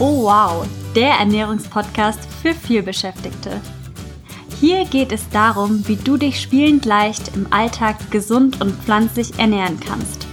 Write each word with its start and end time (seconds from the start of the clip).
Oh 0.00 0.22
wow, 0.22 0.64
der 0.94 1.14
Ernährungspodcast 1.14 2.20
für 2.40 2.54
vielbeschäftigte. 2.54 3.60
Hier 4.60 4.84
geht 4.84 5.10
es 5.10 5.28
darum, 5.30 5.88
wie 5.88 5.96
du 5.96 6.16
dich 6.16 6.40
spielend 6.40 6.84
leicht 6.84 7.34
im 7.34 7.52
Alltag 7.52 7.96
gesund 8.12 8.60
und 8.60 8.80
pflanzlich 8.80 9.36
ernähren 9.40 9.80
kannst. 9.80 10.28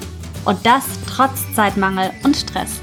Und 0.46 0.64
das 0.64 0.86
trotz 1.08 1.52
Zeitmangel 1.56 2.12
und 2.24 2.38
Stress. 2.38 2.80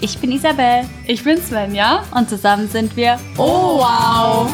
Ich 0.00 0.18
bin 0.18 0.32
Isabel. 0.32 0.82
Ich 1.06 1.22
bin 1.22 1.40
Svenja. 1.40 2.02
Und 2.12 2.28
zusammen 2.28 2.68
sind 2.68 2.96
wir 2.96 3.20
Oh 3.38 3.78
wow! 3.78 4.50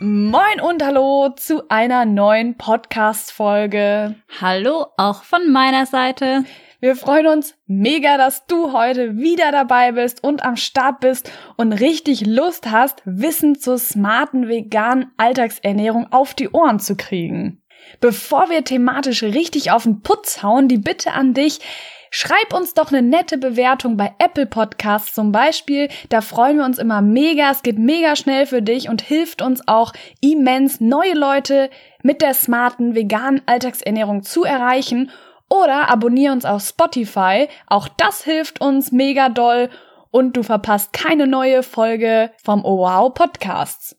Moin 0.00 0.60
und 0.62 0.82
hallo 0.82 1.34
zu 1.36 1.68
einer 1.68 2.06
neuen 2.06 2.56
Podcast-Folge. 2.56 4.14
Hallo 4.40 4.86
auch 4.96 5.22
von 5.22 5.52
meiner 5.52 5.84
Seite. 5.84 6.44
Wir 6.80 6.94
freuen 6.94 7.26
uns 7.26 7.56
mega, 7.66 8.16
dass 8.16 8.46
du 8.46 8.72
heute 8.72 9.16
wieder 9.16 9.50
dabei 9.50 9.90
bist 9.90 10.22
und 10.22 10.44
am 10.44 10.54
Start 10.54 11.00
bist 11.00 11.28
und 11.56 11.72
richtig 11.72 12.24
Lust 12.24 12.70
hast, 12.70 13.02
Wissen 13.04 13.58
zur 13.58 13.78
smarten 13.78 14.46
veganen 14.46 15.10
Alltagsernährung 15.16 16.12
auf 16.12 16.34
die 16.34 16.50
Ohren 16.50 16.78
zu 16.78 16.94
kriegen. 16.94 17.60
Bevor 18.00 18.48
wir 18.48 18.62
thematisch 18.62 19.24
richtig 19.24 19.72
auf 19.72 19.82
den 19.82 20.02
Putz 20.02 20.44
hauen, 20.44 20.68
die 20.68 20.78
Bitte 20.78 21.12
an 21.12 21.34
dich, 21.34 21.60
Schreib 22.10 22.54
uns 22.54 22.72
doch 22.72 22.90
eine 22.90 23.02
nette 23.02 23.36
Bewertung 23.36 23.98
bei 23.98 24.14
Apple 24.18 24.46
Podcasts 24.46 25.12
zum 25.12 25.30
Beispiel. 25.30 25.88
Da 26.08 26.22
freuen 26.22 26.56
wir 26.56 26.64
uns 26.64 26.78
immer 26.78 27.02
mega. 27.02 27.50
Es 27.50 27.62
geht 27.62 27.78
mega 27.78 28.16
schnell 28.16 28.46
für 28.46 28.62
dich 28.62 28.88
und 28.88 29.02
hilft 29.02 29.42
uns 29.42 29.68
auch 29.68 29.92
immens, 30.22 30.80
neue 30.80 31.12
Leute 31.12 31.68
mit 32.02 32.22
der 32.22 32.32
smarten 32.32 32.94
veganen 32.94 33.42
Alltagsernährung 33.44 34.22
zu 34.22 34.44
erreichen. 34.44 35.10
Oder 35.48 35.90
abonniere 35.90 36.32
uns 36.32 36.44
auf 36.44 36.62
Spotify. 36.62 37.48
Auch 37.66 37.88
das 37.88 38.24
hilft 38.24 38.60
uns 38.60 38.92
mega 38.92 39.28
doll. 39.28 39.70
Und 40.10 40.36
du 40.36 40.42
verpasst 40.42 40.92
keine 40.92 41.26
neue 41.26 41.62
Folge 41.62 42.30
vom 42.42 42.64
Oh 42.64 43.10
Podcasts. 43.10 43.97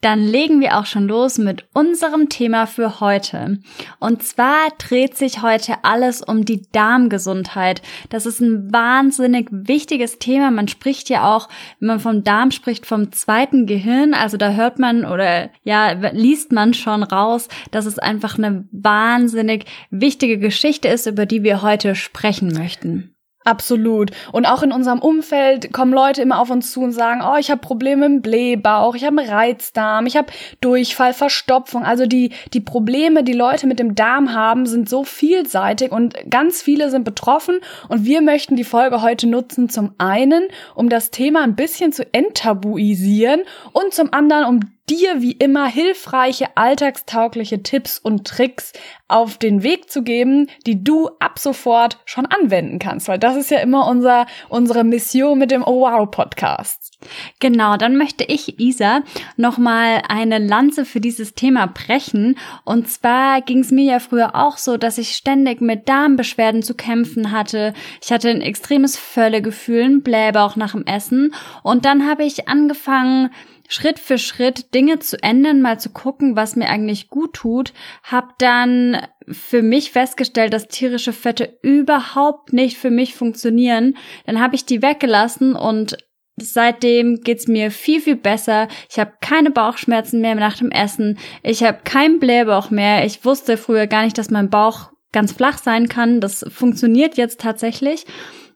Dann 0.00 0.20
legen 0.20 0.60
wir 0.60 0.78
auch 0.78 0.86
schon 0.86 1.06
los 1.06 1.38
mit 1.38 1.64
unserem 1.74 2.28
Thema 2.28 2.66
für 2.66 2.98
heute. 3.00 3.58
Und 4.00 4.22
zwar 4.24 4.70
dreht 4.78 5.16
sich 5.16 5.42
heute 5.42 5.84
alles 5.84 6.22
um 6.22 6.44
die 6.44 6.62
Darmgesundheit. 6.72 7.82
Das 8.08 8.26
ist 8.26 8.40
ein 8.40 8.72
wahnsinnig 8.72 9.48
wichtiges 9.52 10.18
Thema. 10.18 10.50
Man 10.50 10.66
spricht 10.66 11.08
ja 11.08 11.32
auch, 11.32 11.48
wenn 11.78 11.86
man 11.86 12.00
vom 12.00 12.24
Darm 12.24 12.50
spricht, 12.50 12.84
vom 12.84 13.12
zweiten 13.12 13.66
Gehirn. 13.66 14.12
Also 14.12 14.36
da 14.36 14.50
hört 14.50 14.80
man 14.80 15.04
oder 15.04 15.50
ja, 15.62 15.92
liest 15.92 16.50
man 16.50 16.74
schon 16.74 17.04
raus, 17.04 17.46
dass 17.70 17.86
es 17.86 18.00
einfach 18.00 18.38
eine 18.38 18.66
wahnsinnig 18.72 19.66
wichtige 19.90 20.38
Geschichte 20.38 20.88
ist, 20.88 21.06
über 21.06 21.26
die 21.26 21.44
wir 21.44 21.62
heute 21.62 21.94
sprechen 21.94 22.52
möchten. 22.52 23.11
Absolut. 23.44 24.12
Und 24.30 24.46
auch 24.46 24.62
in 24.62 24.70
unserem 24.70 25.00
Umfeld 25.00 25.72
kommen 25.72 25.92
Leute 25.92 26.22
immer 26.22 26.38
auf 26.38 26.50
uns 26.50 26.70
zu 26.70 26.80
und 26.80 26.92
sagen, 26.92 27.22
oh, 27.24 27.36
ich 27.38 27.50
habe 27.50 27.60
Probleme 27.60 28.06
im 28.06 28.22
Blähbauch, 28.22 28.94
ich 28.94 29.04
habe 29.04 29.20
einen 29.20 29.30
Reizdarm, 29.30 30.06
ich 30.06 30.16
habe 30.16 30.32
Durchfall, 30.60 31.12
Verstopfung. 31.12 31.84
Also 31.84 32.06
die, 32.06 32.30
die 32.52 32.60
Probleme, 32.60 33.24
die 33.24 33.32
Leute 33.32 33.66
mit 33.66 33.80
dem 33.80 33.94
Darm 33.96 34.32
haben, 34.32 34.66
sind 34.66 34.88
so 34.88 35.02
vielseitig 35.02 35.90
und 35.90 36.14
ganz 36.30 36.62
viele 36.62 36.90
sind 36.90 37.04
betroffen. 37.04 37.58
Und 37.88 38.04
wir 38.04 38.22
möchten 38.22 38.54
die 38.54 38.64
Folge 38.64 39.02
heute 39.02 39.26
nutzen, 39.28 39.68
zum 39.68 39.94
einen, 39.98 40.44
um 40.76 40.88
das 40.88 41.10
Thema 41.10 41.42
ein 41.42 41.56
bisschen 41.56 41.92
zu 41.92 42.06
enttabuisieren 42.14 43.42
und 43.72 43.92
zum 43.92 44.12
anderen, 44.12 44.44
um 44.44 44.60
dir 44.90 45.22
wie 45.22 45.32
immer 45.32 45.66
hilfreiche, 45.66 46.56
alltagstaugliche 46.56 47.62
Tipps 47.62 47.98
und 47.98 48.26
Tricks 48.26 48.72
auf 49.08 49.36
den 49.36 49.62
Weg 49.62 49.90
zu 49.90 50.02
geben, 50.02 50.48
die 50.66 50.82
du 50.82 51.10
ab 51.20 51.38
sofort 51.38 51.98
schon 52.06 52.26
anwenden 52.26 52.78
kannst, 52.78 53.08
weil 53.08 53.18
das 53.18 53.36
ist 53.36 53.50
ja 53.50 53.58
immer 53.58 53.86
unser, 53.86 54.26
unsere 54.48 54.84
Mission 54.84 55.38
mit 55.38 55.50
dem 55.50 55.62
Oh 55.62 55.82
Wow 55.82 56.10
Podcast. 56.10 56.98
Genau, 57.40 57.76
dann 57.76 57.96
möchte 57.96 58.24
ich, 58.24 58.58
Isa, 58.58 59.02
nochmal 59.36 60.02
eine 60.08 60.38
Lanze 60.38 60.84
für 60.84 61.00
dieses 61.00 61.34
Thema 61.34 61.66
brechen. 61.66 62.38
Und 62.64 62.88
zwar 62.88 63.42
ging 63.42 63.58
es 63.58 63.70
mir 63.70 63.84
ja 63.84 63.98
früher 63.98 64.34
auch 64.34 64.56
so, 64.56 64.76
dass 64.76 64.98
ich 64.98 65.12
ständig 65.12 65.60
mit 65.60 65.88
Darmbeschwerden 65.88 66.62
zu 66.62 66.74
kämpfen 66.74 67.32
hatte. 67.32 67.74
Ich 68.02 68.12
hatte 68.12 68.30
ein 68.30 68.40
extremes 68.40 68.96
Völlegefühl, 68.96 69.82
ein 69.82 70.02
Blähbauch 70.02 70.56
nach 70.56 70.72
dem 70.72 70.86
Essen. 70.86 71.34
Und 71.62 71.84
dann 71.84 72.08
habe 72.08 72.24
ich 72.24 72.48
angefangen, 72.48 73.30
Schritt 73.72 73.98
für 73.98 74.18
Schritt 74.18 74.74
Dinge 74.74 74.98
zu 74.98 75.22
ändern, 75.22 75.62
mal 75.62 75.80
zu 75.80 75.88
gucken, 75.88 76.36
was 76.36 76.56
mir 76.56 76.68
eigentlich 76.68 77.08
gut 77.08 77.32
tut, 77.32 77.72
habe 78.02 78.28
dann 78.36 79.00
für 79.30 79.62
mich 79.62 79.92
festgestellt, 79.92 80.52
dass 80.52 80.68
tierische 80.68 81.14
Fette 81.14 81.58
überhaupt 81.62 82.52
nicht 82.52 82.76
für 82.76 82.90
mich 82.90 83.14
funktionieren. 83.14 83.96
Dann 84.26 84.40
habe 84.40 84.56
ich 84.56 84.66
die 84.66 84.82
weggelassen 84.82 85.54
und 85.54 85.96
Seitdem 86.40 87.20
geht's 87.20 87.46
mir 87.46 87.70
viel, 87.70 88.00
viel 88.00 88.16
besser. 88.16 88.66
Ich 88.90 88.98
habe 88.98 89.12
keine 89.20 89.50
Bauchschmerzen 89.50 90.22
mehr 90.22 90.34
nach 90.34 90.56
dem 90.56 90.70
Essen. 90.70 91.18
Ich 91.42 91.62
habe 91.62 91.80
keinen 91.84 92.20
Blähbauch 92.20 92.70
mehr. 92.70 93.04
Ich 93.04 93.24
wusste 93.26 93.58
früher 93.58 93.86
gar 93.86 94.02
nicht, 94.04 94.16
dass 94.16 94.30
mein 94.30 94.48
Bauch 94.48 94.92
ganz 95.12 95.32
flach 95.32 95.58
sein 95.58 95.88
kann. 95.88 96.22
Das 96.22 96.44
funktioniert 96.48 97.18
jetzt 97.18 97.38
tatsächlich. 97.38 98.06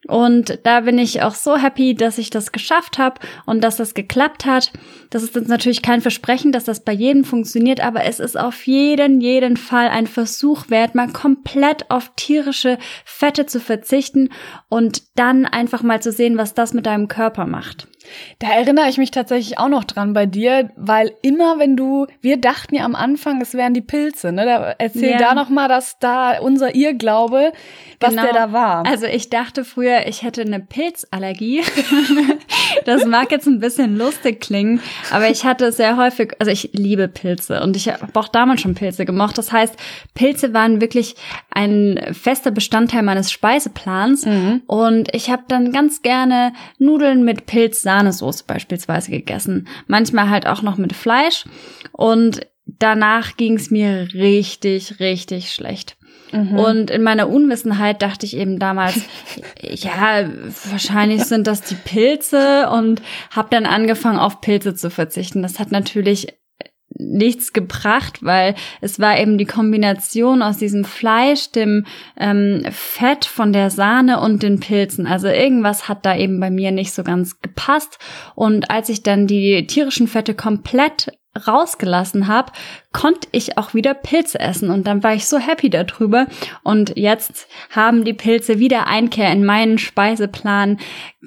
Und 0.08 0.60
da 0.64 0.80
bin 0.80 0.98
ich 0.98 1.22
auch 1.22 1.34
so 1.34 1.56
happy, 1.56 1.94
dass 1.94 2.18
ich 2.18 2.30
das 2.30 2.52
geschafft 2.52 2.98
habe 2.98 3.20
und 3.44 3.62
dass 3.62 3.76
das 3.76 3.94
geklappt 3.94 4.46
hat. 4.46 4.72
Das 5.10 5.22
ist 5.22 5.34
jetzt 5.34 5.48
natürlich 5.48 5.82
kein 5.82 6.00
Versprechen, 6.00 6.52
dass 6.52 6.64
das 6.64 6.80
bei 6.80 6.92
jedem 6.92 7.24
funktioniert, 7.24 7.80
aber 7.80 8.04
es 8.04 8.20
ist 8.20 8.38
auf 8.38 8.66
jeden, 8.66 9.20
jeden 9.20 9.56
Fall 9.56 9.88
ein 9.88 10.06
Versuch 10.06 10.70
wert, 10.70 10.94
mal 10.94 11.12
komplett 11.12 11.90
auf 11.90 12.12
tierische 12.16 12.78
Fette 13.04 13.46
zu 13.46 13.60
verzichten 13.60 14.30
und 14.68 15.02
dann 15.16 15.44
einfach 15.44 15.82
mal 15.82 16.00
zu 16.00 16.12
sehen, 16.12 16.38
was 16.38 16.54
das 16.54 16.72
mit 16.72 16.86
deinem 16.86 17.08
Körper 17.08 17.46
macht. 17.46 17.88
Da 18.38 18.48
erinnere 18.48 18.88
ich 18.88 18.98
mich 18.98 19.10
tatsächlich 19.10 19.58
auch 19.58 19.68
noch 19.68 19.84
dran 19.84 20.12
bei 20.12 20.26
dir, 20.26 20.70
weil 20.76 21.12
immer 21.22 21.58
wenn 21.58 21.76
du, 21.76 22.06
wir 22.20 22.36
dachten 22.36 22.74
ja 22.74 22.84
am 22.84 22.94
Anfang, 22.94 23.40
es 23.40 23.54
wären 23.54 23.74
die 23.74 23.80
Pilze, 23.80 24.32
ne? 24.32 24.44
Da, 24.44 24.74
erzähl 24.78 25.12
ja. 25.12 25.18
da 25.18 25.34
noch 25.34 25.48
mal, 25.48 25.68
dass 25.68 25.98
da 25.98 26.38
unser 26.40 26.74
Irrglaube, 26.74 27.52
was 28.00 28.10
genau. 28.10 28.22
der 28.22 28.32
da 28.32 28.52
war. 28.52 28.86
Also 28.86 29.06
ich 29.06 29.30
dachte 29.30 29.64
früher, 29.64 30.06
ich 30.06 30.22
hätte 30.22 30.42
eine 30.42 30.60
Pilzallergie. 30.60 31.62
das 32.84 33.04
mag 33.06 33.30
jetzt 33.30 33.46
ein 33.46 33.60
bisschen 33.60 33.96
lustig 33.96 34.40
klingen, 34.40 34.80
aber 35.10 35.30
ich 35.30 35.44
hatte 35.44 35.72
sehr 35.72 35.96
häufig, 35.96 36.34
also 36.38 36.50
ich 36.50 36.70
liebe 36.72 37.08
Pilze 37.08 37.62
und 37.62 37.76
ich 37.76 37.88
habe 37.88 38.06
auch 38.14 38.28
damals 38.28 38.60
schon 38.60 38.74
Pilze 38.74 39.04
gemocht. 39.04 39.38
Das 39.38 39.52
heißt, 39.52 39.74
Pilze 40.14 40.52
waren 40.52 40.80
wirklich 40.80 41.16
ein 41.50 42.00
fester 42.12 42.50
Bestandteil 42.50 43.02
meines 43.02 43.32
Speiseplans 43.32 44.26
mhm. 44.26 44.62
und 44.66 45.14
ich 45.14 45.30
habe 45.30 45.44
dann 45.48 45.72
ganz 45.72 46.02
gerne 46.02 46.52
Nudeln 46.78 47.24
mit 47.24 47.46
Pilzsamen 47.46 47.95
Sahnesoße 47.96 48.44
beispielsweise 48.46 49.10
gegessen. 49.10 49.68
Manchmal 49.86 50.30
halt 50.30 50.46
auch 50.46 50.62
noch 50.62 50.76
mit 50.76 50.94
Fleisch. 50.94 51.44
Und 51.92 52.46
danach 52.66 53.36
ging 53.36 53.54
es 53.54 53.70
mir 53.70 54.08
richtig, 54.12 55.00
richtig 55.00 55.52
schlecht. 55.52 55.96
Mhm. 56.32 56.58
Und 56.58 56.90
in 56.90 57.02
meiner 57.02 57.28
Unwissenheit 57.28 58.02
dachte 58.02 58.26
ich 58.26 58.36
eben 58.36 58.58
damals, 58.58 59.00
ja, 59.60 60.28
wahrscheinlich 60.70 61.24
sind 61.24 61.46
das 61.46 61.62
die 61.62 61.76
Pilze 61.76 62.68
und 62.70 63.00
habe 63.30 63.48
dann 63.50 63.66
angefangen, 63.66 64.18
auf 64.18 64.40
Pilze 64.40 64.74
zu 64.74 64.90
verzichten. 64.90 65.42
Das 65.42 65.58
hat 65.58 65.70
natürlich 65.70 66.28
nichts 66.98 67.52
gebracht, 67.52 68.22
weil 68.22 68.54
es 68.80 68.98
war 68.98 69.18
eben 69.18 69.38
die 69.38 69.44
Kombination 69.44 70.42
aus 70.42 70.58
diesem 70.58 70.84
Fleisch, 70.84 71.50
dem 71.52 71.84
ähm, 72.18 72.64
Fett 72.70 73.24
von 73.24 73.52
der 73.52 73.70
Sahne 73.70 74.20
und 74.20 74.42
den 74.42 74.60
Pilzen. 74.60 75.06
Also 75.06 75.28
irgendwas 75.28 75.88
hat 75.88 76.06
da 76.06 76.16
eben 76.16 76.40
bei 76.40 76.50
mir 76.50 76.72
nicht 76.72 76.92
so 76.92 77.02
ganz 77.02 77.40
gepasst. 77.40 77.98
Und 78.34 78.70
als 78.70 78.88
ich 78.88 79.02
dann 79.02 79.26
die 79.26 79.66
tierischen 79.66 80.08
Fette 80.08 80.34
komplett 80.34 81.12
rausgelassen 81.36 82.26
habe, 82.28 82.52
konnte 82.92 83.28
ich 83.32 83.58
auch 83.58 83.74
wieder 83.74 83.94
Pilze 83.94 84.40
essen. 84.40 84.70
Und 84.70 84.86
dann 84.86 85.02
war 85.02 85.14
ich 85.14 85.26
so 85.26 85.38
happy 85.38 85.70
darüber. 85.70 86.26
Und 86.62 86.96
jetzt 86.96 87.48
haben 87.70 88.04
die 88.04 88.14
Pilze 88.14 88.58
wieder 88.58 88.86
Einkehr 88.86 89.30
in 89.30 89.44
meinen 89.44 89.78
Speiseplan 89.78 90.78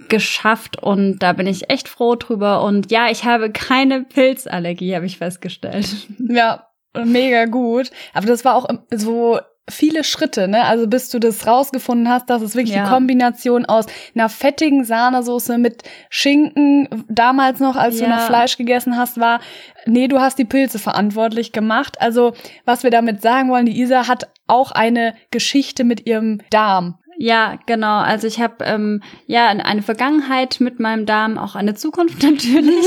geschafft. 0.08 0.82
Und 0.82 1.20
da 1.20 1.34
bin 1.34 1.48
ich 1.48 1.70
echt 1.70 1.88
froh 1.88 2.16
drüber. 2.16 2.64
Und 2.64 2.92
ja, 2.92 3.10
ich 3.10 3.26
habe 3.26 3.52
keine 3.52 4.04
Pilzallergie, 4.04 4.96
habe 4.96 5.06
ich 5.06 5.18
festgestellt. 5.18 6.08
Ja, 6.18 6.68
mega 6.96 7.46
gut, 7.46 7.92
aber 8.14 8.28
das 8.28 8.46
war 8.46 8.56
auch 8.56 8.68
so 8.92 9.40
viele 9.70 10.04
Schritte, 10.04 10.48
ne? 10.48 10.66
Also 10.66 10.88
bis 10.88 11.10
du 11.10 11.20
das 11.20 11.48
rausgefunden 11.48 12.10
hast, 12.10 12.30
dass 12.30 12.42
es 12.42 12.56
wirklich 12.56 12.76
ja. 12.76 12.84
die 12.84 12.90
Kombination 12.90 13.66
aus 13.66 13.86
einer 14.16 14.30
fettigen 14.30 14.84
Sahnesoße 14.84 15.58
mit 15.58 15.84
Schinken, 16.10 16.88
damals 17.08 17.60
noch, 17.60 17.76
als 17.76 18.00
ja. 18.00 18.06
du 18.06 18.12
noch 18.12 18.22
Fleisch 18.22 18.58
gegessen 18.58 18.98
hast, 18.98 19.20
war, 19.20 19.40
nee, 19.86 20.08
du 20.08 20.20
hast 20.20 20.38
die 20.40 20.46
Pilze 20.46 20.80
verantwortlich 20.80 21.52
gemacht. 21.52 22.02
Also, 22.02 22.34
was 22.66 22.84
wir 22.84 22.92
damit 22.92 23.22
sagen 23.22 23.50
wollen, 23.50 23.66
die 23.66 23.80
Isa 23.80 24.08
hat 24.08 24.30
auch 24.48 24.72
eine 24.72 25.14
Geschichte 25.32 25.84
mit 25.84 26.06
ihrem 26.06 26.42
Darm. 26.50 26.98
Ja, 27.22 27.60
genau. 27.66 27.98
Also 27.98 28.28
ich 28.28 28.40
habe 28.40 28.64
ähm, 28.64 29.02
ja 29.28 29.50
eine 29.50 29.82
Vergangenheit 29.82 30.62
mit 30.62 30.80
meinem 30.80 31.06
Darm, 31.06 31.38
auch 31.38 31.54
eine 31.56 31.76
Zukunft 31.76 32.24
natürlich. 32.24 32.86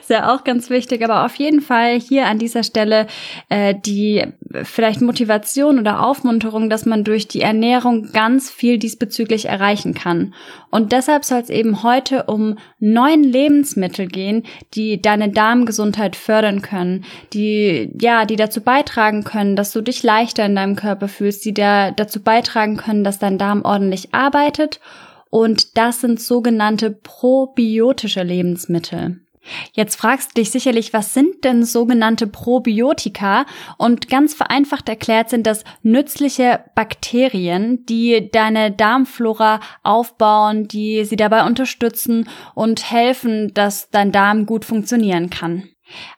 ist 0.00 0.08
ja 0.08 0.32
auch 0.32 0.44
ganz 0.44 0.70
wichtig. 0.70 1.02
Aber 1.02 1.24
auf 1.26 1.34
jeden 1.34 1.60
Fall 1.60 1.98
hier 1.98 2.28
an 2.28 2.38
dieser 2.38 2.62
Stelle 2.62 3.08
äh, 3.48 3.74
die 3.74 4.24
vielleicht 4.62 5.00
Motivation 5.00 5.80
oder 5.80 6.06
Aufmunterung, 6.06 6.70
dass 6.70 6.86
man 6.86 7.02
durch 7.02 7.26
die 7.26 7.40
Ernährung 7.40 8.12
ganz 8.12 8.50
viel 8.50 8.78
diesbezüglich 8.78 9.46
erreichen 9.46 9.94
kann. 9.94 10.32
Und 10.70 10.92
deshalb 10.92 11.24
soll 11.24 11.40
es 11.40 11.50
eben 11.50 11.82
heute 11.82 12.24
um 12.24 12.56
neun 12.78 13.24
Lebensmittel 13.24 14.06
gehen, 14.06 14.44
die 14.74 15.02
deine 15.02 15.28
Darmgesundheit 15.30 16.14
fördern 16.14 16.62
können, 16.62 17.04
die 17.32 17.90
ja, 18.00 18.26
die 18.26 18.36
dazu 18.36 18.60
beitragen 18.60 19.24
können, 19.24 19.56
dass 19.56 19.72
du 19.72 19.80
dich 19.80 20.04
leichter 20.04 20.46
in 20.46 20.54
deinem 20.54 20.76
Körper 20.76 21.08
fühlst, 21.08 21.44
die 21.44 21.54
da 21.54 21.90
dazu 21.90 22.22
beitragen 22.22 22.76
können, 22.76 23.02
dass 23.02 23.18
dein 23.18 23.39
Darm 23.40 23.62
ordentlich 23.62 24.14
arbeitet. 24.14 24.80
Und 25.30 25.76
das 25.78 26.00
sind 26.00 26.20
sogenannte 26.20 26.90
probiotische 26.90 28.22
Lebensmittel. 28.22 29.20
Jetzt 29.72 29.96
fragst 29.96 30.30
du 30.30 30.40
dich 30.40 30.50
sicherlich, 30.50 30.92
was 30.92 31.14
sind 31.14 31.44
denn 31.44 31.64
sogenannte 31.64 32.26
Probiotika? 32.26 33.46
Und 33.78 34.08
ganz 34.08 34.34
vereinfacht 34.34 34.88
erklärt 34.88 35.30
sind 35.30 35.46
das 35.46 35.64
nützliche 35.82 36.64
Bakterien, 36.74 37.86
die 37.86 38.30
deine 38.30 38.70
Darmflora 38.70 39.60
aufbauen, 39.82 40.68
die 40.68 41.04
sie 41.04 41.16
dabei 41.16 41.46
unterstützen 41.46 42.28
und 42.54 42.90
helfen, 42.90 43.52
dass 43.54 43.90
dein 43.90 44.12
Darm 44.12 44.46
gut 44.46 44.64
funktionieren 44.64 45.30
kann. 45.30 45.68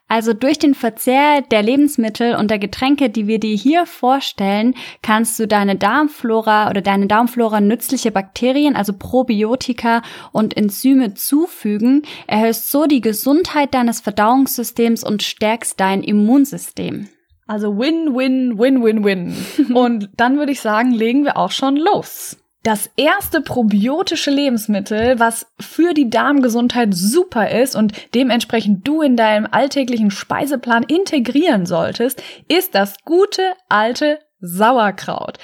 Also 0.07 0.33
durch 0.33 0.59
den 0.59 0.75
Verzehr 0.75 1.41
der 1.41 1.63
Lebensmittel 1.63 2.35
und 2.35 2.51
der 2.51 2.59
Getränke, 2.59 3.09
die 3.09 3.27
wir 3.27 3.39
dir 3.39 3.55
hier 3.55 3.85
vorstellen, 3.85 4.75
kannst 5.01 5.39
du 5.39 5.47
deine 5.47 5.75
Darmflora 5.75 6.69
oder 6.69 6.81
deine 6.81 7.07
Darmflora 7.07 7.61
nützliche 7.61 8.11
Bakterien, 8.11 8.75
also 8.75 8.93
Probiotika 8.93 10.01
und 10.31 10.55
Enzyme 10.55 11.13
zufügen, 11.13 12.03
erhöhst 12.27 12.69
so 12.69 12.85
die 12.85 13.01
Gesundheit 13.01 13.73
deines 13.73 14.01
Verdauungssystems 14.01 15.03
und 15.03 15.23
stärkst 15.23 15.79
dein 15.79 16.03
Immunsystem. 16.03 17.07
Also 17.47 17.77
win, 17.77 18.15
win, 18.15 18.57
win, 18.57 18.83
win, 18.83 19.03
win. 19.03 19.35
und 19.75 20.09
dann 20.15 20.37
würde 20.37 20.51
ich 20.51 20.61
sagen, 20.61 20.91
legen 20.91 21.23
wir 21.23 21.37
auch 21.37 21.51
schon 21.51 21.75
los. 21.75 22.37
Das 22.63 22.89
erste 22.95 23.41
probiotische 23.41 24.31
Lebensmittel, 24.31 25.19
was 25.19 25.45
für 25.59 25.93
die 25.93 26.09
Darmgesundheit 26.09 26.93
super 26.93 27.51
ist 27.51 27.75
und 27.75 27.91
dementsprechend 28.15 28.87
du 28.87 29.01
in 29.01 29.17
deinem 29.17 29.49
alltäglichen 29.51 30.11
Speiseplan 30.11 30.83
integrieren 30.83 31.65
solltest, 31.65 32.23
ist 32.47 32.73
das 32.73 32.95
gute 33.03 33.41
alte 33.67 34.19
Sauerkraut. 34.39 35.39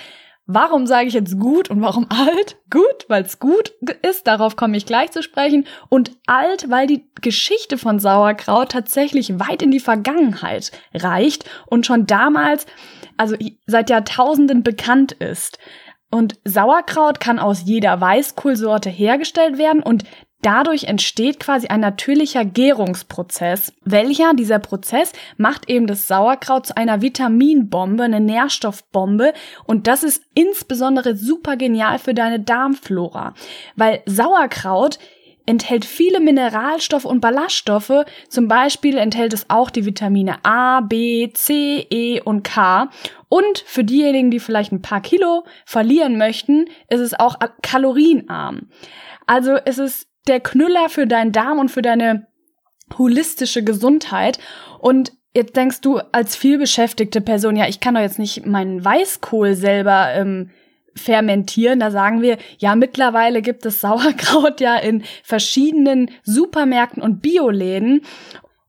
Warum 0.51 0.87
sage 0.87 1.09
ich 1.09 1.13
jetzt 1.13 1.37
gut 1.37 1.69
und 1.69 1.81
warum 1.81 2.07
alt? 2.09 2.57
Gut, 2.71 3.05
weil 3.09 3.23
es 3.23 3.37
gut 3.37 3.73
ist, 4.01 4.25
darauf 4.25 4.55
komme 4.55 4.77
ich 4.77 4.85
gleich 4.85 5.11
zu 5.11 5.21
sprechen. 5.21 5.67
Und 5.89 6.13
alt, 6.25 6.69
weil 6.69 6.87
die 6.87 7.05
Geschichte 7.21 7.77
von 7.77 7.99
Sauerkraut 7.99 8.71
tatsächlich 8.71 9.39
weit 9.39 9.61
in 9.61 9.71
die 9.71 9.81
Vergangenheit 9.81 10.71
reicht 10.93 11.43
und 11.67 11.85
schon 11.85 12.07
damals, 12.07 12.65
also 13.17 13.35
seit 13.67 13.89
Jahrtausenden 13.89 14.63
bekannt 14.63 15.11
ist. 15.11 15.59
Und 16.11 16.39
Sauerkraut 16.43 17.19
kann 17.19 17.39
aus 17.39 17.63
jeder 17.65 18.01
Weißkohlsorte 18.01 18.89
hergestellt 18.89 19.57
werden 19.57 19.83
und 19.83 20.05
Dadurch 20.41 20.85
entsteht 20.85 21.41
quasi 21.41 21.67
ein 21.67 21.81
natürlicher 21.81 22.45
Gärungsprozess. 22.45 23.73
Welcher 23.83 24.33
dieser 24.33 24.59
Prozess 24.59 25.11
macht 25.35 25.69
eben 25.69 25.85
das 25.85 26.07
Sauerkraut 26.07 26.67
zu 26.67 26.77
einer 26.77 27.01
Vitaminbombe, 27.01 28.03
eine 28.03 28.21
Nährstoffbombe. 28.21 29.33
Und 29.65 29.87
das 29.87 30.03
ist 30.03 30.23
insbesondere 30.35 31.17
super 31.17 31.57
genial 31.57 31.99
für 31.99 32.13
deine 32.13 32.39
Darmflora. 32.39 33.33
Weil 33.75 34.01
Sauerkraut 34.05 34.97
enthält 35.45 35.85
viele 35.85 36.19
Mineralstoffe 36.19 37.05
und 37.05 37.21
Ballaststoffe. 37.21 38.05
Zum 38.27 38.47
Beispiel 38.47 38.97
enthält 38.97 39.33
es 39.33 39.49
auch 39.49 39.69
die 39.69 39.85
Vitamine 39.85 40.37
A, 40.43 40.81
B, 40.81 41.31
C, 41.33 41.87
E 41.89 42.21
und 42.21 42.43
K. 42.43 42.89
Und 43.29 43.59
für 43.65 43.83
diejenigen, 43.83 44.31
die 44.31 44.39
vielleicht 44.39 44.71
ein 44.71 44.81
paar 44.81 45.01
Kilo 45.01 45.45
verlieren 45.65 46.17
möchten, 46.17 46.65
ist 46.87 47.01
es 47.01 47.19
auch 47.19 47.37
kalorienarm. 47.61 48.69
Also 49.25 49.55
es 49.65 49.77
ist 49.77 50.07
der 50.27 50.39
Knüller 50.39 50.89
für 50.89 51.07
deinen 51.07 51.31
Darm 51.31 51.59
und 51.59 51.69
für 51.69 51.81
deine 51.81 52.27
holistische 52.97 53.63
Gesundheit. 53.63 54.39
Und 54.79 55.13
jetzt 55.33 55.55
denkst 55.55 55.81
du 55.81 55.99
als 56.11 56.35
vielbeschäftigte 56.35 57.21
Person, 57.21 57.55
ja, 57.55 57.67
ich 57.67 57.79
kann 57.79 57.95
doch 57.95 58.01
jetzt 58.01 58.19
nicht 58.19 58.45
meinen 58.45 58.83
Weißkohl 58.83 59.53
selber 59.55 60.13
ähm, 60.13 60.51
fermentieren. 60.99 61.79
Da 61.79 61.91
sagen 61.91 62.21
wir, 62.21 62.37
ja, 62.57 62.75
mittlerweile 62.75 63.41
gibt 63.41 63.65
es 63.65 63.81
Sauerkraut 63.81 64.59
ja 64.61 64.75
in 64.75 65.03
verschiedenen 65.23 66.11
Supermärkten 66.23 67.01
und 67.01 67.21
Bioläden. 67.21 68.01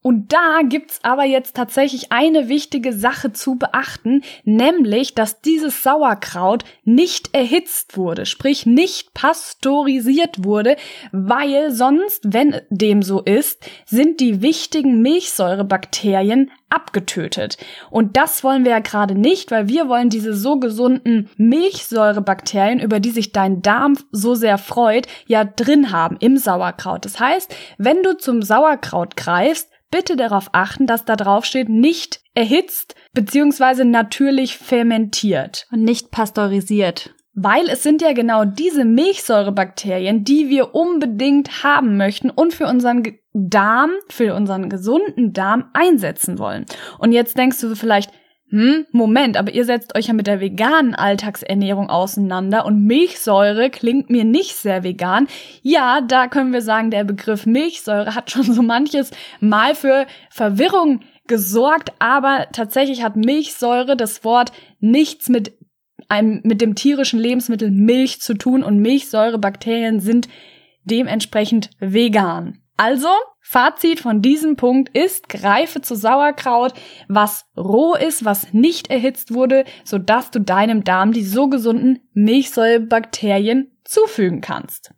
Und 0.03 0.33
da 0.33 0.61
gibt's 0.65 1.01
aber 1.03 1.25
jetzt 1.25 1.57
tatsächlich 1.57 2.11
eine 2.11 2.49
wichtige 2.49 2.95
Sache 2.95 3.33
zu 3.33 3.57
beachten, 3.57 4.23
nämlich, 4.45 5.15
dass 5.15 5.43
dieses 5.43 5.83
Sauerkraut 5.83 6.65
nicht 6.85 7.35
erhitzt 7.35 7.99
wurde, 7.99 8.25
sprich 8.25 8.65
nicht 8.65 9.13
pasteurisiert 9.13 10.43
wurde, 10.45 10.77
weil 11.13 11.71
sonst, 11.71 12.23
wenn 12.25 12.61
dem 12.71 13.03
so 13.03 13.21
ist, 13.21 13.63
sind 13.85 14.21
die 14.21 14.41
wichtigen 14.41 15.03
Milchsäurebakterien 15.03 16.51
abgetötet. 16.71 17.59
Und 17.91 18.17
das 18.17 18.43
wollen 18.43 18.65
wir 18.65 18.71
ja 18.71 18.79
gerade 18.79 19.15
nicht, 19.15 19.51
weil 19.51 19.69
wir 19.69 19.89
wollen 19.89 20.09
diese 20.09 20.33
so 20.35 20.59
gesunden 20.59 21.29
Milchsäurebakterien, 21.37 22.81
über 22.81 23.01
die 23.01 23.11
sich 23.11 23.33
dein 23.33 23.61
Darm 23.61 23.99
so 24.13 24.35
sehr 24.35 24.57
freut, 24.57 25.09
ja 25.27 25.45
drin 25.45 25.93
haben 25.93 26.17
im 26.21 26.39
Sauerkraut. 26.39 27.05
Das 27.05 27.21
heißt, 27.21 27.55
wenn 27.77 28.03
du 28.03 28.17
zum 28.17 28.43
Sauerkraut 28.43 29.17
greifst, 29.17 29.69
bitte 29.91 30.17
darauf 30.17 30.51
achten, 30.53 30.87
dass 30.87 31.05
da 31.05 31.17
drauf 31.17 31.45
steht, 31.45 31.69
nicht 31.69 32.21
erhitzt 32.35 32.95
beziehungsweise 33.13 33.85
natürlich 33.85 34.57
fermentiert. 34.57 35.67
Und 35.71 35.85
nicht 35.85 36.11
pasteurisiert. 36.11 37.15
Weil 37.35 37.69
es 37.69 37.83
sind 37.83 38.03
ja 38.03 38.13
genau 38.13 38.45
diese 38.45 38.85
Milchsäurebakterien, 38.85 40.25
die 40.25 40.49
wir 40.49 40.75
unbedingt 40.75 41.63
haben 41.63 41.97
möchten 41.97 42.29
und 42.29 42.53
für 42.53 42.67
unseren 42.67 43.03
Darm, 43.33 43.91
für 44.09 44.35
unseren 44.35 44.69
gesunden 44.69 45.33
Darm 45.33 45.71
einsetzen 45.73 46.39
wollen. 46.39 46.67
Und 46.99 47.13
jetzt 47.13 47.39
denkst 47.39 47.61
du 47.61 47.77
vielleicht, 47.77 48.11
hm, 48.51 48.87
Moment, 48.91 49.37
aber 49.37 49.55
ihr 49.55 49.65
setzt 49.65 49.97
euch 49.97 50.09
ja 50.09 50.13
mit 50.13 50.27
der 50.27 50.41
veganen 50.41 50.97
Alltagsernährung 50.97 51.89
auseinander 51.89 52.67
und 52.67 52.85
Milchsäure 52.85 53.71
klingt 53.71 54.11
mir 54.11 54.25
nicht 54.25 54.57
sehr 54.57 54.83
vegan. 54.83 55.29
Ja, 55.63 56.01
da 56.01 56.27
können 56.27 56.53
wir 56.53 56.63
sagen, 56.63 56.91
der 56.91 57.05
Begriff 57.05 57.47
Milchsäure 57.47 58.15
hat 58.15 58.31
schon 58.33 58.53
so 58.53 58.63
manches 58.63 59.13
Mal 59.41 59.77
für 59.77 60.07
Verwirrung 60.31 61.01
gesorgt, 61.29 61.93
aber 62.01 62.49
tatsächlich 62.53 63.05
hat 63.05 63.15
Milchsäure 63.15 63.97
das 63.97 64.25
Wort 64.25 64.51
nichts 64.81 65.29
mit 65.29 65.53
einem, 66.09 66.41
mit 66.43 66.61
dem 66.61 66.75
tierischen 66.75 67.21
Lebensmittel 67.21 67.71
Milch 67.71 68.21
zu 68.21 68.35
tun 68.35 68.65
und 68.65 68.81
Milchsäurebakterien 68.81 70.01
sind 70.01 70.29
dementsprechend 70.83 71.71
vegan. 71.79 72.59
Also, 72.81 73.11
Fazit 73.43 74.01
von 74.01 74.23
diesem 74.23 74.57
Punkt 74.57 74.97
ist, 74.97 75.29
greife 75.29 75.83
zu 75.83 75.95
Sauerkraut, 75.95 76.73
was 77.09 77.45
roh 77.55 77.95
ist, 77.95 78.25
was 78.25 78.55
nicht 78.55 78.89
erhitzt 78.89 79.35
wurde, 79.35 79.67
sodass 79.85 80.31
du 80.31 80.41
deinem 80.41 80.83
Darm 80.83 81.13
die 81.13 81.23
so 81.23 81.49
gesunden 81.49 81.99
Milchsäurebakterien 82.15 83.71
zufügen 83.85 84.41
kannst. 84.41 84.95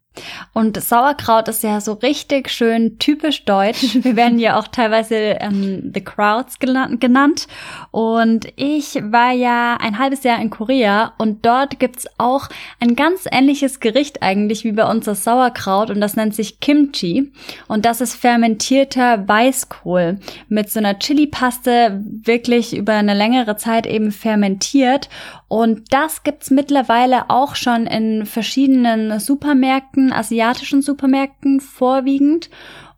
Und 0.52 0.81
Sauerkraut 0.81 1.49
ist 1.49 1.62
ja 1.62 1.81
so 1.81 1.95
richtig 1.95 2.50
schön 2.50 2.99
typisch 2.99 3.45
deutsch. 3.45 3.99
Wir 4.02 4.16
werden 4.16 4.38
ja 4.38 4.59
auch 4.59 4.69
teilweise 4.69 5.14
ähm, 5.14 5.90
The 5.95 6.02
Crowds 6.02 6.59
genannt. 6.59 7.49
Und 7.90 8.47
ich 8.57 8.95
war 8.95 9.33
ja 9.33 9.76
ein 9.81 9.99
halbes 9.99 10.23
Jahr 10.25 10.40
in 10.40 10.50
Korea 10.50 11.14
und 11.19 11.45
dort 11.47 11.78
gibt's 11.78 12.07
auch 12.19 12.49
ein 12.81 12.97
ganz 12.97 13.25
ähnliches 13.31 13.81
Gericht 13.81 14.23
eigentlich 14.23 14.64
wie 14.64 14.73
bei 14.73 14.88
uns 14.88 15.07
das 15.07 15.25
Sauerkraut 15.25 15.90
und 15.90 16.00
das 16.00 16.16
nennt 16.16 16.35
sich 16.35 16.61
Kimchi. 16.61 17.33
Und 17.69 17.85
das 17.85 18.00
ist 18.00 18.14
fermentierter 18.14 19.26
Weißkohl 19.26 20.19
mit 20.49 20.71
so 20.71 20.81
einer 20.81 20.99
Chili-Paste 20.99 22.02
wirklich 22.04 22.76
über 22.76 22.92
eine 22.92 23.14
längere 23.14 23.57
Zeit 23.57 23.87
eben 23.87 24.12
fermentiert. 24.12 25.09
Und 25.52 25.92
das 25.92 26.23
gibt's 26.23 26.50
mittlerweile 26.50 27.28
auch 27.28 27.56
schon 27.56 27.87
in 27.87 28.25
verschiedenen 28.25 29.21
Supermärkten, 29.21 30.11
asiatischen 30.11 30.80
Supermärkten 30.80 31.61
vorwiegend. 31.61 32.49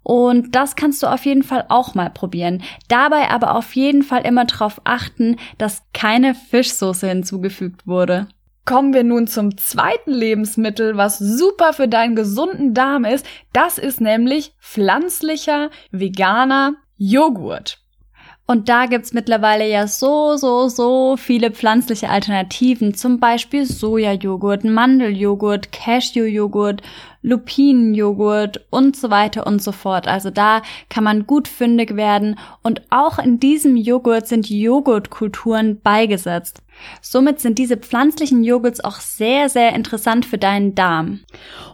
Und 0.04 0.54
das 0.54 0.76
kannst 0.76 1.02
du 1.02 1.08
auf 1.08 1.25
jeden 1.25 1.42
Fall 1.42 1.64
auch 1.68 1.96
mal 1.96 2.11
probieren. 2.11 2.62
Dabei 2.87 3.28
aber 3.30 3.56
auf 3.56 3.75
jeden 3.75 4.04
Fall 4.04 4.25
immer 4.25 4.44
darauf 4.44 4.80
achten, 4.84 5.34
dass 5.58 5.82
keine 5.92 6.37
Fischsoße 6.37 7.08
hinzugefügt 7.08 7.88
wurde. 7.88 8.28
Kommen 8.64 8.94
wir 8.94 9.02
nun 9.02 9.26
zum 9.26 9.58
zweiten 9.58 10.12
Lebensmittel, 10.12 10.96
was 10.96 11.18
super 11.18 11.73
für 11.73 11.88
deinen 11.88 12.14
gesunden 12.14 12.73
Darm 12.73 13.04
ist. 13.04 13.26
Das 13.52 13.78
ist 13.78 14.00
nämlich 14.00 14.54
pflanzlicher, 14.61 15.70
veganer 15.90 16.75
Joghurt. 16.96 17.84
Und 18.46 18.68
da 18.68 18.84
gibt's 18.84 19.14
mittlerweile 19.14 19.66
ja 19.66 19.86
so, 19.86 20.36
so, 20.36 20.68
so 20.68 21.16
viele 21.16 21.50
pflanzliche 21.50 22.10
Alternativen, 22.10 22.94
zum 22.94 23.18
Beispiel 23.18 23.64
Sojajoghurt, 23.64 24.64
Mandeljoghurt, 24.64 25.72
Cashewjoghurt, 25.72 26.82
Lupinenjoghurt 27.22 28.66
und 28.68 28.96
so 28.96 29.08
weiter 29.08 29.46
und 29.46 29.62
so 29.62 29.72
fort. 29.72 30.06
Also 30.06 30.28
da 30.28 30.60
kann 30.90 31.04
man 31.04 31.26
gut 31.26 31.48
fündig 31.48 31.96
werden 31.96 32.38
und 32.62 32.82
auch 32.90 33.18
in 33.18 33.40
diesem 33.40 33.76
Joghurt 33.76 34.26
sind 34.26 34.50
Joghurtkulturen 34.50 35.80
beigesetzt. 35.80 36.63
Somit 37.00 37.40
sind 37.40 37.59
diese 37.59 37.76
pflanzlichen 37.76 38.45
Joghurts 38.45 38.83
auch 38.83 39.00
sehr, 39.00 39.49
sehr 39.49 39.75
interessant 39.75 40.26
für 40.26 40.38
deinen 40.38 40.75
Darm. 40.75 41.21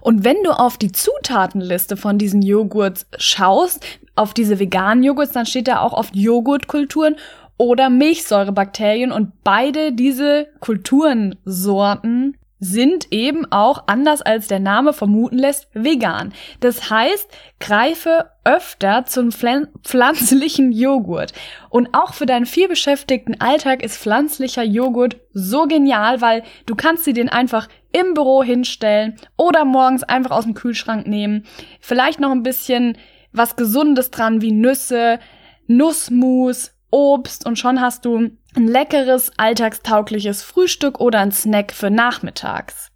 Und 0.00 0.24
wenn 0.24 0.42
du 0.44 0.50
auf 0.50 0.78
die 0.78 0.92
Zutatenliste 0.92 1.96
von 1.96 2.18
diesen 2.18 2.42
Joghurts 2.42 3.06
schaust, 3.18 3.84
auf 4.16 4.34
diese 4.34 4.58
veganen 4.58 5.02
Joghurts, 5.02 5.32
dann 5.32 5.46
steht 5.46 5.68
da 5.68 5.80
auch 5.80 5.92
oft 5.92 6.14
Joghurtkulturen 6.14 7.16
oder 7.56 7.90
Milchsäurebakterien 7.90 9.12
und 9.12 9.32
beide 9.44 9.92
diese 9.92 10.48
Kulturensorten 10.60 12.36
sind 12.60 13.10
eben 13.10 13.50
auch, 13.50 13.84
anders 13.86 14.20
als 14.20 14.46
der 14.46 14.60
Name 14.60 14.92
vermuten 14.92 15.38
lässt, 15.38 15.68
vegan. 15.72 16.32
Das 16.60 16.90
heißt, 16.90 17.28
greife 17.58 18.30
öfter 18.44 19.06
zum 19.06 19.32
pflanzlichen 19.32 20.70
Joghurt. 20.70 21.32
Und 21.70 21.94
auch 21.94 22.12
für 22.12 22.26
deinen 22.26 22.46
vielbeschäftigten 22.46 23.40
Alltag 23.40 23.82
ist 23.82 23.96
pflanzlicher 23.96 24.62
Joghurt 24.62 25.16
so 25.32 25.66
genial, 25.66 26.20
weil 26.20 26.42
du 26.66 26.74
kannst 26.76 27.04
sie 27.04 27.14
den 27.14 27.30
einfach 27.30 27.68
im 27.92 28.14
Büro 28.14 28.42
hinstellen 28.42 29.16
oder 29.36 29.64
morgens 29.64 30.02
einfach 30.02 30.30
aus 30.30 30.44
dem 30.44 30.54
Kühlschrank 30.54 31.06
nehmen. 31.06 31.44
Vielleicht 31.80 32.20
noch 32.20 32.30
ein 32.30 32.42
bisschen 32.42 32.96
was 33.32 33.56
Gesundes 33.56 34.10
dran 34.10 34.42
wie 34.42 34.52
Nüsse, 34.52 35.18
Nussmus, 35.66 36.72
Obst 36.90 37.46
und 37.46 37.58
schon 37.58 37.80
hast 37.80 38.04
du 38.04 38.30
ein 38.56 38.66
leckeres, 38.66 39.32
alltagstaugliches 39.36 40.42
Frühstück 40.42 41.00
oder 41.00 41.20
ein 41.20 41.32
Snack 41.32 41.72
für 41.72 41.90
nachmittags. 41.90 42.90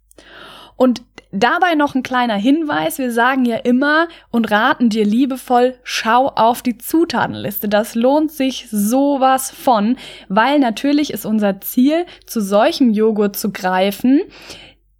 Und 0.75 1.01
dabei 1.31 1.75
noch 1.75 1.95
ein 1.95 2.03
kleiner 2.03 2.35
Hinweis. 2.35 2.97
Wir 2.97 3.11
sagen 3.11 3.45
ja 3.45 3.57
immer 3.57 4.07
und 4.31 4.51
raten 4.51 4.89
dir 4.89 5.05
liebevoll, 5.05 5.75
schau 5.83 6.27
auf 6.27 6.61
die 6.61 6.77
Zutatenliste. 6.77 7.69
Das 7.69 7.95
lohnt 7.95 8.31
sich 8.31 8.67
sowas 8.71 9.51
von, 9.51 9.97
weil 10.27 10.59
natürlich 10.59 11.11
ist 11.11 11.25
unser 11.25 11.61
Ziel, 11.61 12.05
zu 12.25 12.41
solchem 12.41 12.89
Joghurt 12.89 13.35
zu 13.35 13.51
greifen, 13.51 14.21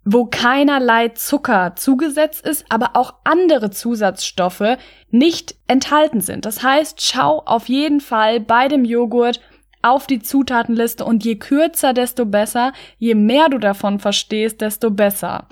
wo 0.04 0.26
keinerlei 0.26 1.10
Zucker 1.10 1.74
zugesetzt 1.76 2.46
ist, 2.46 2.66
aber 2.70 2.92
auch 2.94 3.16
andere 3.24 3.72
Zusatzstoffe 3.72 4.78
nicht 5.10 5.56
enthalten 5.68 6.22
sind. 6.22 6.46
Das 6.46 6.62
heißt, 6.62 7.02
schau 7.02 7.42
auf 7.46 7.70
jeden 7.70 8.02
Fall 8.02 8.40
bei 8.40 8.68
dem 8.68 8.86
Joghurt 8.86 9.42
auf 9.86 10.08
die 10.08 10.20
Zutatenliste 10.20 11.06
und 11.06 11.24
je 11.24 11.36
kürzer, 11.36 11.94
desto 11.94 12.26
besser, 12.26 12.74
je 12.98 13.16
mehr 13.16 13.50
du 13.50 13.60
davon 13.60 14.00
verstehst, 14.00 14.62
desto 14.62 14.92
besser. 14.92 15.48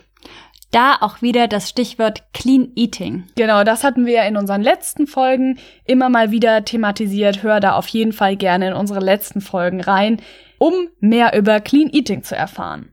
Da 0.72 0.98
auch 1.02 1.22
wieder 1.22 1.48
das 1.48 1.70
Stichwort 1.70 2.24
Clean 2.34 2.72
Eating. 2.76 3.26
Genau, 3.36 3.64
das 3.64 3.84
hatten 3.84 4.08
wir 4.08 4.24
in 4.24 4.38
unseren 4.38 4.64
letzten 4.64 5.06
Folgen 5.06 5.60
immer 5.86 6.10
mal 6.10 6.32
wieder 6.32 6.66
thematisiert. 6.66 7.44
Hör 7.44 7.60
da 7.60 7.76
auf 7.76 7.88
jeden 7.90 8.12
Fall 8.12 8.36
gerne 8.36 8.70
in 8.70 8.74
unsere 8.74 9.00
letzten 9.00 9.40
Folgen 9.40 9.82
rein, 9.82 10.20
um 10.58 10.74
mehr 11.00 11.38
über 11.38 11.60
Clean 11.60 11.92
Eating 11.92 12.24
zu 12.24 12.36
erfahren. 12.36 12.92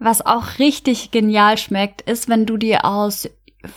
Was 0.00 0.26
auch 0.26 0.58
richtig 0.58 1.12
genial 1.12 1.58
schmeckt, 1.58 2.02
ist, 2.02 2.28
wenn 2.28 2.44
du 2.44 2.56
dir 2.56 2.84
aus 2.84 3.30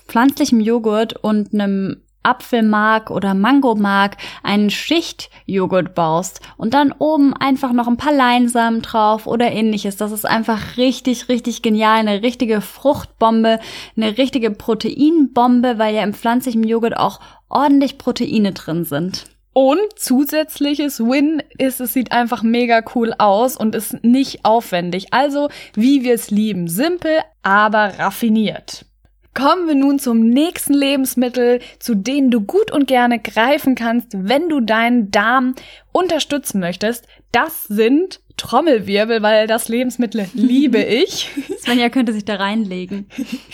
pflanzlichem 0.08 0.60
Joghurt 0.60 1.14
und 1.14 1.54
einem 1.54 2.02
Apfelmark 2.24 3.12
oder 3.12 3.34
Mangomark 3.34 4.18
einen 4.44 4.70
Schichtjoghurt 4.70 5.94
baust 5.94 6.42
und 6.58 6.74
dann 6.74 6.92
oben 6.98 7.34
einfach 7.34 7.74
noch 7.74 7.88
ein 7.88 7.98
paar 7.98 8.14
Leinsamen 8.14 8.82
drauf 8.82 9.28
oder 9.28 9.52
ähnliches. 9.52 9.98
Das 9.98 10.12
ist 10.12 10.26
einfach 10.26 10.78
richtig, 10.78 11.30
richtig 11.30 11.62
genial. 11.62 12.00
Eine 12.00 12.24
richtige 12.24 12.62
Fruchtbombe, 12.62 13.60
eine 13.96 14.18
richtige 14.18 14.52
Proteinbombe, 14.52 15.78
weil 15.78 15.96
ja 15.96 16.04
im 16.04 16.14
pflanzlichen 16.14 16.64
Joghurt 16.64 16.98
auch 16.98 17.20
ordentlich 17.50 17.98
Proteine 17.98 18.52
drin 18.52 18.84
sind. 18.84 19.26
Und 19.54 19.80
zusätzliches 19.96 21.00
Win 21.00 21.44
ist, 21.60 21.80
es 21.80 21.94
sieht 21.94 22.12
einfach 22.12 22.42
mega 22.42 22.84
cool 22.96 23.14
aus 23.20 23.56
und 23.56 23.76
ist 23.76 24.04
nicht 24.04 24.46
aufwendig. 24.46 25.14
Also, 25.14 25.50
wie 25.76 26.04
wir 26.04 26.16
es 26.16 26.32
lieben. 26.32 26.68
Simpel, 26.68 27.20
aber 27.44 28.00
raffiniert. 28.00 28.86
Kommen 29.34 29.68
wir 29.68 29.76
nun 29.76 29.98
zum 29.98 30.30
nächsten 30.30 30.74
Lebensmittel, 30.74 31.60
zu 31.80 31.96
denen 31.96 32.30
du 32.30 32.42
gut 32.42 32.72
und 32.72 32.88
gerne 32.88 33.20
greifen 33.20 33.74
kannst, 33.76 34.10
wenn 34.14 34.48
du 34.48 34.60
deinen 34.60 35.10
Darm 35.10 35.56
unterstützen 35.92 36.60
möchtest. 36.60 37.08
Das 37.32 37.64
sind 37.64 38.22
Trommelwirbel, 38.38 39.22
weil 39.22 39.48
das 39.48 39.70
Lebensmittel 39.70 40.28
liebe 40.34 40.78
ich. 40.84 41.30
Svenja 41.60 41.90
könnte 41.90 42.14
sich 42.14 42.26
da 42.26 42.36
reinlegen. 42.36 43.08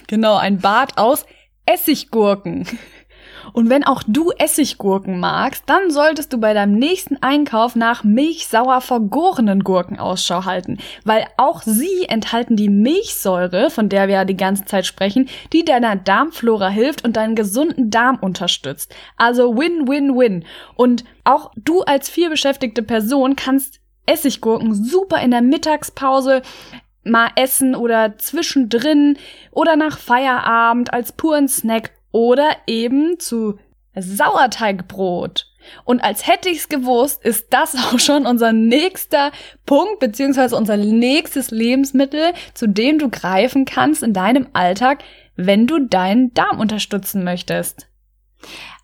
Genau, 0.07 0.35
ein 0.37 0.59
Bad 0.59 0.97
aus 0.97 1.25
Essiggurken. 1.65 2.65
Und 3.53 3.69
wenn 3.69 3.83
auch 3.83 4.03
du 4.05 4.31
Essiggurken 4.31 5.19
magst, 5.19 5.63
dann 5.67 5.91
solltest 5.91 6.33
du 6.33 6.37
bei 6.37 6.53
deinem 6.53 6.73
nächsten 6.73 7.17
Einkauf 7.21 7.75
nach 7.75 8.03
milchsauer 8.03 8.81
vergorenen 8.81 9.63
Gurken 9.63 9.99
Ausschau 9.99 10.45
halten, 10.45 10.77
weil 11.03 11.25
auch 11.37 11.61
sie 11.63 12.05
enthalten 12.07 12.55
die 12.55 12.69
Milchsäure, 12.69 13.69
von 13.69 13.89
der 13.89 14.07
wir 14.07 14.15
ja 14.15 14.25
die 14.25 14.37
ganze 14.37 14.65
Zeit 14.65 14.85
sprechen, 14.85 15.29
die 15.53 15.65
deiner 15.65 15.95
Darmflora 15.95 16.69
hilft 16.69 17.03
und 17.03 17.15
deinen 17.15 17.35
gesunden 17.35 17.89
Darm 17.89 18.17
unterstützt. 18.19 18.93
Also 19.17 19.57
win-win-win. 19.57 20.45
Und 20.75 21.03
auch 21.23 21.51
du 21.55 21.81
als 21.81 22.09
vielbeschäftigte 22.09 22.83
Person 22.83 23.35
kannst 23.35 23.79
Essiggurken 24.05 24.73
super 24.73 25.21
in 25.21 25.31
der 25.31 25.41
Mittagspause 25.41 26.41
mal 27.03 27.29
essen 27.35 27.75
oder 27.75 28.17
zwischendrin 28.17 29.17
oder 29.51 29.75
nach 29.75 29.97
Feierabend 29.97 30.93
als 30.93 31.11
puren 31.11 31.47
Snack 31.47 31.91
oder 32.11 32.49
eben 32.67 33.19
zu 33.19 33.57
Sauerteigbrot. 33.95 35.45
Und 35.83 36.03
als 36.03 36.25
hätte 36.27 36.49
ich's 36.49 36.69
gewusst, 36.69 37.23
ist 37.23 37.47
das 37.51 37.75
auch 37.93 37.99
schon 37.99 38.25
unser 38.25 38.53
nächster 38.53 39.31
Punkt 39.65 39.99
beziehungsweise 39.99 40.55
unser 40.55 40.77
nächstes 40.77 41.51
Lebensmittel, 41.51 42.33
zu 42.53 42.67
dem 42.67 42.99
du 42.99 43.09
greifen 43.09 43.65
kannst 43.65 44.03
in 44.03 44.13
deinem 44.13 44.47
Alltag, 44.53 45.03
wenn 45.35 45.67
du 45.67 45.79
deinen 45.79 46.33
Darm 46.33 46.59
unterstützen 46.59 47.23
möchtest. 47.23 47.87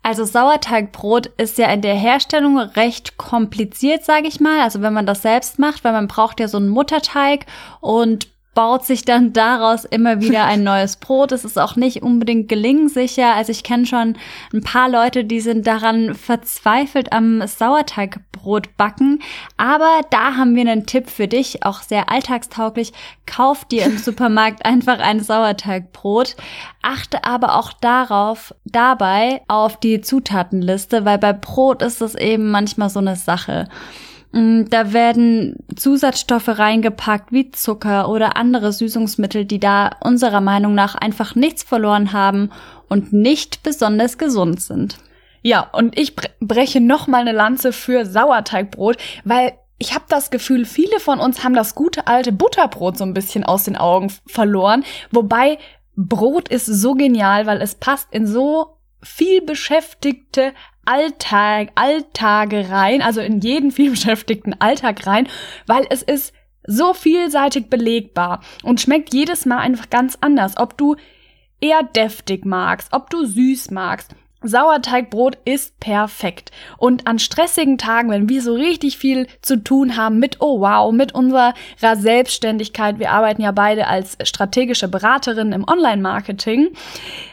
Also 0.02 0.24
Sauerteigbrot 0.24 1.26
ist 1.36 1.58
ja 1.58 1.68
in 1.72 1.82
der 1.82 1.94
Herstellung 1.94 2.58
recht 2.58 3.16
kompliziert, 3.16 4.04
sage 4.04 4.28
ich 4.28 4.38
mal. 4.38 4.60
Also 4.60 4.80
wenn 4.80 4.92
man 4.92 5.06
das 5.06 5.22
selbst 5.22 5.58
macht, 5.58 5.82
weil 5.82 5.92
man 5.92 6.06
braucht 6.06 6.38
ja 6.38 6.46
so 6.46 6.58
einen 6.58 6.68
Mutterteig 6.68 7.46
und 7.80 8.28
baut 8.56 8.86
sich 8.86 9.04
dann 9.04 9.34
daraus 9.34 9.84
immer 9.84 10.20
wieder 10.22 10.46
ein 10.46 10.64
neues 10.64 10.96
Brot. 10.96 11.30
Es 11.30 11.44
ist 11.44 11.58
auch 11.58 11.76
nicht 11.76 12.02
unbedingt 12.02 12.48
gelingsicher. 12.48 13.34
Also 13.34 13.52
ich 13.52 13.62
kenne 13.62 13.86
schon 13.86 14.16
ein 14.52 14.62
paar 14.62 14.88
Leute, 14.88 15.24
die 15.24 15.40
sind 15.40 15.66
daran 15.66 16.14
verzweifelt 16.14 17.12
am 17.12 17.46
Sauerteigbrot 17.46 18.76
backen. 18.78 19.20
Aber 19.58 20.00
da 20.10 20.36
haben 20.36 20.56
wir 20.56 20.62
einen 20.62 20.86
Tipp 20.86 21.10
für 21.10 21.28
dich, 21.28 21.64
auch 21.64 21.82
sehr 21.82 22.10
alltagstauglich. 22.10 22.92
Kauf 23.26 23.66
dir 23.66 23.84
im 23.84 23.98
Supermarkt 24.06 24.64
einfach 24.64 25.00
ein 25.00 25.20
Sauerteigbrot. 25.20 26.34
Achte 26.80 27.24
aber 27.24 27.56
auch 27.56 27.74
darauf, 27.74 28.54
dabei 28.64 29.42
auf 29.48 29.78
die 29.78 30.00
Zutatenliste, 30.00 31.04
weil 31.04 31.18
bei 31.18 31.34
Brot 31.34 31.82
ist 31.82 32.00
es 32.00 32.14
eben 32.14 32.50
manchmal 32.50 32.88
so 32.88 33.00
eine 33.00 33.16
Sache. 33.16 33.68
Mm, 34.36 34.68
da 34.68 34.92
werden 34.92 35.56
Zusatzstoffe 35.74 36.48
reingepackt 36.48 37.32
wie 37.32 37.50
Zucker 37.52 38.10
oder 38.10 38.36
andere 38.36 38.70
Süßungsmittel, 38.70 39.46
die 39.46 39.58
da 39.58 39.92
unserer 40.00 40.42
Meinung 40.42 40.74
nach 40.74 40.94
einfach 40.94 41.34
nichts 41.34 41.62
verloren 41.62 42.12
haben 42.12 42.50
und 42.88 43.14
nicht 43.14 43.62
besonders 43.62 44.18
gesund 44.18 44.60
sind. 44.60 44.98
Ja, 45.40 45.60
und 45.72 45.98
ich 45.98 46.14
breche 46.40 46.82
noch 46.82 47.06
mal 47.06 47.22
eine 47.22 47.32
Lanze 47.32 47.72
für 47.72 48.04
Sauerteigbrot, 48.04 48.98
weil 49.24 49.54
ich 49.78 49.94
habe 49.94 50.04
das 50.08 50.30
Gefühl, 50.30 50.66
viele 50.66 51.00
von 51.00 51.18
uns 51.18 51.42
haben 51.42 51.54
das 51.54 51.74
gute 51.74 52.06
alte 52.06 52.32
Butterbrot 52.32 52.98
so 52.98 53.04
ein 53.04 53.14
bisschen 53.14 53.42
aus 53.42 53.64
den 53.64 53.76
Augen 53.76 54.12
verloren, 54.26 54.84
wobei 55.10 55.58
Brot 55.94 56.50
ist 56.50 56.66
so 56.66 56.92
genial, 56.92 57.46
weil 57.46 57.62
es 57.62 57.74
passt 57.74 58.08
in 58.10 58.26
so 58.26 58.76
viel 59.02 59.40
beschäftigte 59.40 60.52
Alltag, 60.86 61.70
Alltage 61.74 62.70
rein, 62.70 63.02
also 63.02 63.20
in 63.20 63.40
jeden 63.40 63.70
vielbeschäftigten 63.72 64.60
Alltag 64.60 65.06
rein, 65.06 65.28
weil 65.66 65.86
es 65.90 66.02
ist 66.02 66.32
so 66.66 66.94
vielseitig 66.94 67.70
belegbar 67.70 68.40
und 68.62 68.80
schmeckt 68.80 69.14
jedes 69.14 69.46
Mal 69.46 69.58
einfach 69.58 69.90
ganz 69.90 70.18
anders, 70.20 70.56
ob 70.56 70.76
du 70.76 70.96
eher 71.60 71.82
deftig 71.82 72.44
magst, 72.44 72.92
ob 72.92 73.10
du 73.10 73.24
süß 73.24 73.70
magst. 73.70 74.14
Sauerteigbrot 74.46 75.38
ist 75.44 75.78
perfekt. 75.80 76.50
Und 76.78 77.06
an 77.06 77.18
stressigen 77.18 77.78
Tagen, 77.78 78.10
wenn 78.10 78.28
wir 78.28 78.42
so 78.42 78.54
richtig 78.54 78.98
viel 78.98 79.26
zu 79.42 79.62
tun 79.62 79.96
haben 79.96 80.18
mit, 80.18 80.40
oh 80.40 80.60
wow, 80.60 80.92
mit 80.92 81.14
unserer 81.14 81.54
Selbstständigkeit, 81.78 82.98
wir 82.98 83.10
arbeiten 83.10 83.42
ja 83.42 83.52
beide 83.52 83.86
als 83.86 84.16
strategische 84.22 84.88
Beraterin 84.88 85.52
im 85.52 85.66
Online-Marketing, 85.68 86.68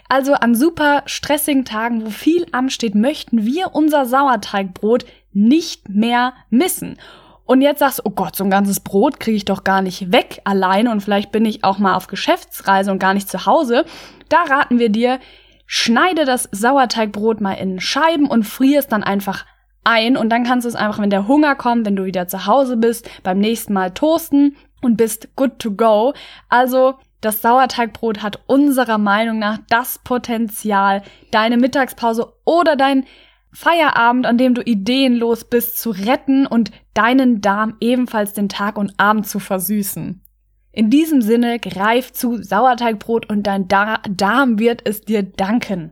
also 0.10 0.34
an 0.34 0.56
super 0.56 1.04
stressigen 1.06 1.66
Tagen, 1.66 2.06
wo 2.06 2.10
viel 2.10 2.46
ansteht, 2.52 2.96
möchten 2.96 3.46
wir 3.46 3.74
unser 3.74 4.06
Sauerteigbrot 4.06 5.06
nicht 5.32 5.90
mehr 5.90 6.34
missen. 6.50 6.98
Und 7.46 7.62
jetzt 7.62 7.80
sagst 7.80 8.00
du, 8.00 8.04
oh 8.06 8.12
Gott, 8.12 8.36
so 8.36 8.44
ein 8.44 8.50
ganzes 8.50 8.80
Brot 8.80 9.20
kriege 9.20 9.36
ich 9.36 9.46
doch 9.46 9.64
gar 9.64 9.82
nicht 9.82 10.12
weg 10.12 10.40
alleine 10.46 10.92
und 10.92 11.02
vielleicht 11.02 11.32
bin 11.32 11.44
ich 11.46 11.64
auch 11.64 11.78
mal 11.78 11.96
auf 11.96 12.08
Geschäftsreise 12.08 12.90
und 12.92 13.00
gar 13.00 13.14
nicht 13.14 13.30
zu 13.30 13.46
Hause. 13.46 13.86
Da 14.30 14.44
raten 14.44 14.80
wir 14.80 14.90
dir, 14.90 15.20
schneide 15.66 16.26
das 16.26 16.50
Sauerteigbrot 16.52 17.42
mal 17.42 17.54
in 17.54 17.80
Scheiben 17.80 18.28
und 18.28 18.44
frier 18.44 18.80
es 18.80 18.88
dann 18.88 19.04
einfach 19.04 19.46
ein 19.84 20.16
und 20.18 20.30
dann 20.30 20.44
kannst 20.44 20.66
du 20.66 20.70
es 20.70 20.76
einfach, 20.76 21.00
wenn 21.00 21.10
der 21.10 21.28
Hunger 21.28 21.56
kommt, 21.56 21.86
wenn 21.86 21.96
du 21.96 22.06
wieder 22.06 22.28
zu 22.28 22.46
Hause 22.46 22.78
bist, 22.78 23.10
beim 23.24 23.40
nächsten 23.40 23.74
Mal 23.74 23.92
toasten 23.92 24.56
und 24.82 24.98
bist 24.98 25.36
good 25.36 25.60
to 25.60 25.72
go. 25.72 26.14
Also 26.50 26.96
das 27.22 27.42
Sauerteigbrot 27.42 28.22
hat 28.22 28.40
unserer 28.48 28.98
Meinung 28.98 29.40
nach 29.40 29.60
das 29.70 30.00
Potenzial, 30.00 31.04
deine 31.32 31.58
Mittagspause 31.58 32.34
oder 32.46 32.76
dein 32.76 33.06
Feierabend, 33.54 34.26
an 34.26 34.38
dem 34.38 34.56
du 34.56 34.62
ideenlos 34.62 35.46
bist, 35.46 35.80
zu 35.80 35.92
retten 35.92 36.48
und 36.48 36.72
deinen 36.94 37.40
Darm 37.40 37.78
ebenfalls 37.80 38.34
den 38.34 38.50
Tag 38.50 38.78
und 38.78 38.94
Abend 38.98 39.28
zu 39.28 39.40
versüßen. 39.40 40.23
In 40.76 40.90
diesem 40.90 41.22
Sinne, 41.22 41.60
greif 41.60 42.14
zu 42.14 42.42
Sauerteigbrot 42.42 43.30
und 43.30 43.44
dein 43.44 43.68
Darm 43.68 44.58
wird 44.58 44.82
es 44.86 45.02
dir 45.02 45.22
danken. 45.22 45.92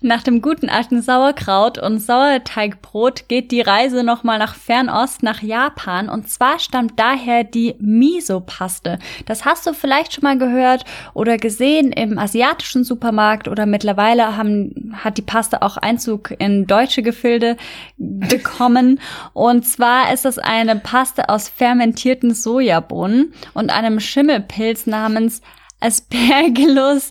Nach 0.00 0.22
dem 0.22 0.42
guten 0.42 0.68
alten 0.68 1.00
Sauerkraut 1.00 1.78
und 1.78 1.98
Sauerteigbrot 1.98 3.28
geht 3.28 3.50
die 3.50 3.60
Reise 3.60 4.04
nochmal 4.04 4.38
nach 4.38 4.54
Fernost, 4.54 5.22
nach 5.22 5.42
Japan. 5.42 6.08
Und 6.08 6.28
zwar 6.28 6.58
stammt 6.58 6.98
daher 6.98 7.44
die 7.44 7.74
Miso-Paste. 7.78 8.98
Das 9.26 9.44
hast 9.44 9.66
du 9.66 9.72
vielleicht 9.72 10.12
schon 10.12 10.24
mal 10.24 10.38
gehört 10.38 10.84
oder 11.14 11.36
gesehen 11.36 11.92
im 11.92 12.18
asiatischen 12.18 12.84
Supermarkt 12.84 13.48
oder 13.48 13.66
mittlerweile 13.66 14.36
haben, 14.36 14.94
hat 15.02 15.16
die 15.16 15.22
Paste 15.22 15.62
auch 15.62 15.76
Einzug 15.76 16.34
in 16.38 16.66
deutsche 16.66 17.02
Gefilde 17.02 17.56
bekommen. 17.96 19.00
und 19.32 19.66
zwar 19.66 20.12
ist 20.12 20.26
es 20.26 20.38
eine 20.38 20.76
Paste 20.76 21.28
aus 21.28 21.48
fermentierten 21.48 22.34
Sojabohnen 22.34 23.32
und 23.54 23.70
einem 23.70 24.00
Schimmelpilz 24.00 24.86
namens 24.86 25.40
Aspergillus 25.80 27.10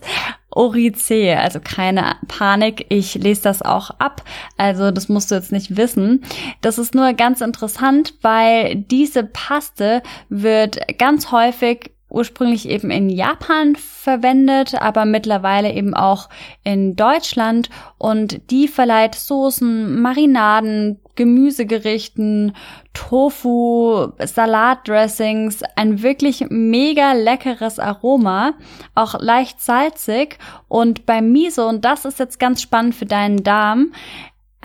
Oricee, 0.54 1.34
also 1.34 1.60
keine 1.62 2.16
Panik, 2.28 2.86
ich 2.88 3.14
lese 3.14 3.42
das 3.42 3.62
auch 3.62 3.90
ab, 3.98 4.22
also 4.56 4.90
das 4.90 5.08
musst 5.08 5.30
du 5.30 5.34
jetzt 5.34 5.52
nicht 5.52 5.76
wissen. 5.76 6.24
Das 6.60 6.78
ist 6.78 6.94
nur 6.94 7.12
ganz 7.12 7.40
interessant, 7.40 8.14
weil 8.22 8.76
diese 8.76 9.24
Paste 9.24 10.02
wird 10.28 10.78
ganz 10.98 11.32
häufig 11.32 11.90
ursprünglich 12.14 12.68
eben 12.68 12.90
in 12.90 13.08
Japan 13.10 13.74
verwendet, 13.76 14.80
aber 14.80 15.04
mittlerweile 15.04 15.72
eben 15.72 15.94
auch 15.94 16.28
in 16.62 16.94
Deutschland. 16.94 17.68
Und 17.98 18.50
die 18.50 18.68
verleiht 18.68 19.16
Soßen, 19.16 20.00
Marinaden, 20.00 21.00
Gemüsegerichten, 21.16 22.54
Tofu, 22.92 24.08
Salatdressings, 24.18 25.62
ein 25.76 26.02
wirklich 26.02 26.46
mega 26.48 27.12
leckeres 27.12 27.78
Aroma, 27.78 28.54
auch 28.94 29.20
leicht 29.20 29.60
salzig 29.60 30.38
und 30.68 31.06
beim 31.06 31.32
Miso, 31.32 31.68
und 31.68 31.84
das 31.84 32.04
ist 32.04 32.18
jetzt 32.18 32.38
ganz 32.38 32.62
spannend 32.62 32.94
für 32.94 33.06
deinen 33.06 33.42
Darm, 33.42 33.92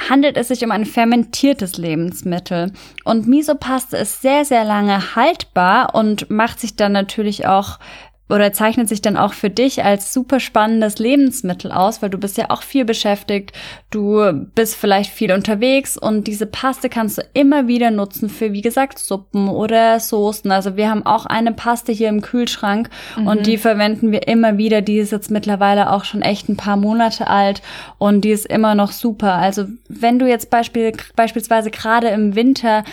handelt 0.09 0.37
es 0.37 0.47
sich 0.47 0.63
um 0.63 0.71
ein 0.71 0.85
fermentiertes 0.85 1.77
Lebensmittel. 1.77 2.71
Und 3.03 3.27
Misopaste 3.27 3.97
ist 3.97 4.21
sehr, 4.21 4.45
sehr 4.45 4.63
lange 4.63 5.15
haltbar 5.15 5.93
und 5.93 6.29
macht 6.29 6.59
sich 6.59 6.75
dann 6.75 6.93
natürlich 6.93 7.47
auch 7.47 7.79
oder 8.29 8.53
zeichnet 8.53 8.87
sich 8.87 9.01
dann 9.01 9.17
auch 9.17 9.33
für 9.33 9.49
dich 9.49 9.83
als 9.83 10.13
super 10.13 10.39
spannendes 10.39 10.99
Lebensmittel 10.99 11.71
aus, 11.71 12.01
weil 12.01 12.09
du 12.09 12.17
bist 12.17 12.37
ja 12.37 12.49
auch 12.49 12.61
viel 12.61 12.85
beschäftigt, 12.85 13.51
du 13.89 14.45
bist 14.55 14.75
vielleicht 14.75 15.11
viel 15.11 15.31
unterwegs 15.31 15.97
und 15.97 16.27
diese 16.27 16.45
Paste 16.45 16.89
kannst 16.89 17.17
du 17.17 17.23
immer 17.33 17.67
wieder 17.67 17.91
nutzen 17.91 18.29
für, 18.29 18.53
wie 18.53 18.61
gesagt, 18.61 18.99
Suppen 18.99 19.49
oder 19.49 19.99
Soßen. 19.99 20.51
Also 20.51 20.77
wir 20.77 20.89
haben 20.89 21.05
auch 21.05 21.25
eine 21.25 21.51
Paste 21.51 21.91
hier 21.91 22.09
im 22.09 22.21
Kühlschrank 22.21 22.89
mhm. 23.17 23.27
und 23.27 23.47
die 23.47 23.57
verwenden 23.57 24.11
wir 24.11 24.27
immer 24.27 24.57
wieder. 24.57 24.81
Die 24.81 24.99
ist 24.99 25.11
jetzt 25.11 25.31
mittlerweile 25.31 25.91
auch 25.91 26.05
schon 26.05 26.21
echt 26.21 26.49
ein 26.49 26.57
paar 26.57 26.77
Monate 26.77 27.27
alt 27.27 27.61
und 27.97 28.21
die 28.21 28.31
ist 28.31 28.45
immer 28.45 28.75
noch 28.75 28.91
super. 28.91 29.33
Also 29.33 29.65
wenn 29.87 30.19
du 30.19 30.27
jetzt 30.27 30.49
Beispiel, 30.49 30.93
beispielsweise 31.15 31.71
gerade 31.71 32.09
im 32.09 32.35
Winter 32.35 32.83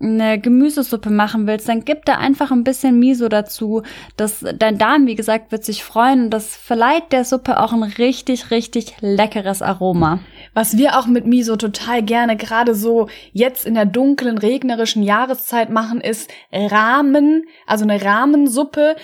eine 0.00 0.40
Gemüsesuppe 0.40 1.10
machen 1.10 1.46
willst, 1.46 1.68
dann 1.68 1.84
gib 1.84 2.04
da 2.06 2.14
einfach 2.14 2.50
ein 2.50 2.64
bisschen 2.64 2.98
Miso 2.98 3.28
dazu. 3.28 3.82
Das, 4.16 4.44
dein 4.56 4.78
Darm, 4.78 5.06
wie 5.06 5.14
gesagt, 5.14 5.52
wird 5.52 5.64
sich 5.64 5.84
freuen 5.84 6.24
und 6.24 6.30
das 6.30 6.56
verleiht 6.56 7.12
der 7.12 7.24
Suppe 7.24 7.60
auch 7.60 7.72
ein 7.72 7.82
richtig, 7.82 8.50
richtig 8.50 8.94
leckeres 9.00 9.60
Aroma. 9.60 10.20
Was 10.54 10.78
wir 10.78 10.98
auch 10.98 11.06
mit 11.06 11.26
Miso 11.26 11.56
total 11.56 12.02
gerne 12.02 12.36
gerade 12.36 12.74
so 12.74 13.08
jetzt 13.32 13.66
in 13.66 13.74
der 13.74 13.86
dunklen, 13.86 14.38
regnerischen 14.38 15.02
Jahreszeit 15.02 15.68
machen, 15.70 16.00
ist 16.00 16.30
Rahmen, 16.50 17.44
also 17.66 17.84
eine 17.84 18.02
Rahmensuppe, 18.02 18.96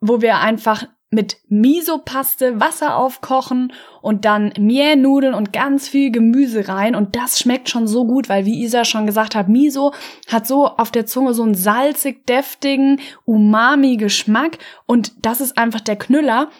wo 0.00 0.20
wir 0.20 0.38
einfach 0.38 0.86
mit 1.14 1.38
Miso-Paste 1.48 2.60
Wasser 2.60 2.96
aufkochen 2.96 3.72
und 4.02 4.24
dann 4.24 4.52
Meernudeln 4.58 5.32
und 5.32 5.52
ganz 5.52 5.88
viel 5.88 6.10
Gemüse 6.10 6.68
rein. 6.68 6.94
Und 6.94 7.16
das 7.16 7.38
schmeckt 7.38 7.70
schon 7.70 7.86
so 7.86 8.04
gut, 8.04 8.28
weil 8.28 8.44
wie 8.44 8.62
Isa 8.62 8.84
schon 8.84 9.06
gesagt 9.06 9.34
hat, 9.34 9.48
Miso 9.48 9.94
hat 10.28 10.46
so 10.46 10.66
auf 10.66 10.90
der 10.90 11.06
Zunge 11.06 11.32
so 11.34 11.44
einen 11.44 11.54
salzig, 11.54 12.26
deftigen 12.26 13.00
Umami-Geschmack. 13.24 14.58
Und 14.86 15.24
das 15.24 15.40
ist 15.40 15.56
einfach 15.56 15.80
der 15.80 15.96
Knüller. 15.96 16.50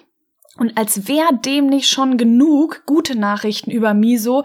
Und 0.57 0.79
als 0.79 1.09
wäre 1.09 1.37
dem 1.37 1.67
nicht 1.67 1.89
schon 1.89 2.17
genug 2.17 2.85
gute 2.87 3.19
Nachrichten 3.19 3.73
über 3.73 3.93
Miso, 3.93 4.45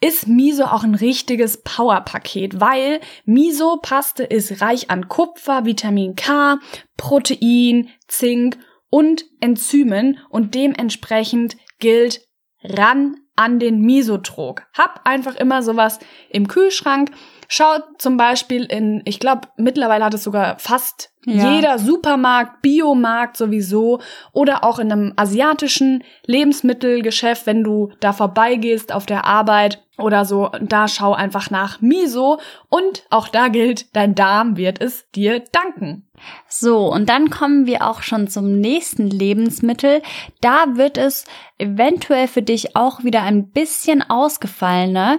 ist 0.00 0.28
Miso 0.28 0.64
auch 0.64 0.84
ein 0.84 0.94
richtiges 0.94 1.62
Powerpaket, 1.64 2.60
weil 2.60 3.00
Miso-Paste 3.24 4.22
ist 4.22 4.60
reich 4.60 4.90
an 4.90 5.08
Kupfer, 5.08 5.64
Vitamin 5.64 6.14
K, 6.14 6.60
Protein, 6.96 7.88
Zink 8.06 8.58
und 8.90 9.24
Enzymen 9.40 10.18
und 10.30 10.54
dementsprechend 10.54 11.56
gilt 11.78 12.22
ran 12.62 13.16
an 13.36 13.60
den 13.60 13.80
Misotrog. 13.80 14.66
Hab 14.76 15.02
einfach 15.04 15.36
immer 15.36 15.62
sowas 15.62 16.00
im 16.28 16.48
Kühlschrank. 16.48 17.12
Schau 17.46 17.78
zum 17.98 18.16
Beispiel 18.16 18.64
in, 18.64 19.00
ich 19.04 19.20
glaube, 19.20 19.42
mittlerweile 19.56 20.04
hat 20.04 20.14
es 20.14 20.24
sogar 20.24 20.58
fast 20.58 21.10
ja. 21.24 21.54
jeder 21.54 21.78
Supermarkt, 21.78 22.62
Biomarkt 22.62 23.36
sowieso 23.36 24.00
oder 24.32 24.64
auch 24.64 24.80
in 24.80 24.90
einem 24.90 25.12
asiatischen 25.16 26.02
Lebensmittelgeschäft, 26.26 27.46
wenn 27.46 27.62
du 27.62 27.92
da 28.00 28.12
vorbeigehst 28.12 28.92
auf 28.92 29.06
der 29.06 29.24
Arbeit 29.24 29.84
oder 29.98 30.24
so, 30.24 30.50
da 30.60 30.88
schau 30.88 31.12
einfach 31.12 31.50
nach 31.50 31.80
Miso 31.80 32.38
und 32.68 33.04
auch 33.10 33.28
da 33.28 33.48
gilt, 33.48 33.94
dein 33.94 34.14
Darm 34.14 34.56
wird 34.56 34.80
es 34.80 35.10
dir 35.10 35.42
danken. 35.52 36.06
So, 36.48 36.92
und 36.92 37.08
dann 37.08 37.30
kommen 37.30 37.66
wir 37.66 37.86
auch 37.86 38.02
schon 38.02 38.28
zum 38.28 38.58
nächsten 38.60 39.08
Lebensmittel. 39.08 40.02
Da 40.40 40.76
wird 40.76 40.98
es 40.98 41.24
eventuell 41.58 42.28
für 42.28 42.42
dich 42.42 42.76
auch 42.76 43.04
wieder 43.04 43.22
ein 43.22 43.50
bisschen 43.50 44.02
ausgefallener. 44.02 45.18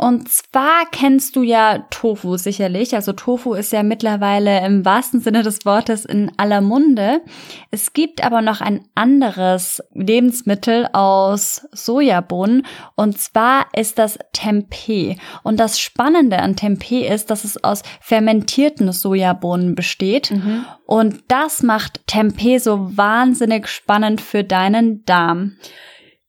Und 0.00 0.28
zwar 0.28 0.86
kennst 0.92 1.34
du 1.34 1.42
ja 1.42 1.84
Tofu 1.90 2.36
sicherlich. 2.36 2.94
Also 2.94 3.12
Tofu 3.12 3.54
ist 3.54 3.72
ja 3.72 3.82
mittlerweile 3.82 4.64
im 4.64 4.84
wahrsten 4.84 5.20
Sinne 5.20 5.42
des 5.42 5.66
Wortes 5.66 6.04
in 6.04 6.30
aller 6.36 6.60
Munde. 6.60 7.20
Es 7.72 7.92
gibt 7.94 8.22
aber 8.22 8.40
noch 8.40 8.60
ein 8.60 8.84
anderes 8.94 9.82
Lebensmittel 9.94 10.86
aus 10.92 11.66
Sojabohnen 11.72 12.64
und 12.94 13.18
zwar 13.18 13.66
ist 13.76 13.98
das 13.98 14.20
Tempeh. 14.32 15.16
Und 15.42 15.58
das 15.58 15.80
Spannende 15.80 16.38
an 16.38 16.54
Tempeh 16.54 17.04
ist, 17.08 17.28
dass 17.30 17.42
es 17.42 17.64
aus 17.64 17.82
fermentierten 18.00 18.92
Sojabohnen 18.92 19.74
besteht. 19.74 20.30
Mhm. 20.30 20.64
Und 20.86 21.24
das 21.26 21.64
macht 21.64 22.06
Tempeh 22.06 22.58
so 22.58 22.96
wahnsinnig 22.96 23.66
spannend 23.66 24.20
für 24.20 24.44
deinen 24.44 25.04
Darm. 25.06 25.56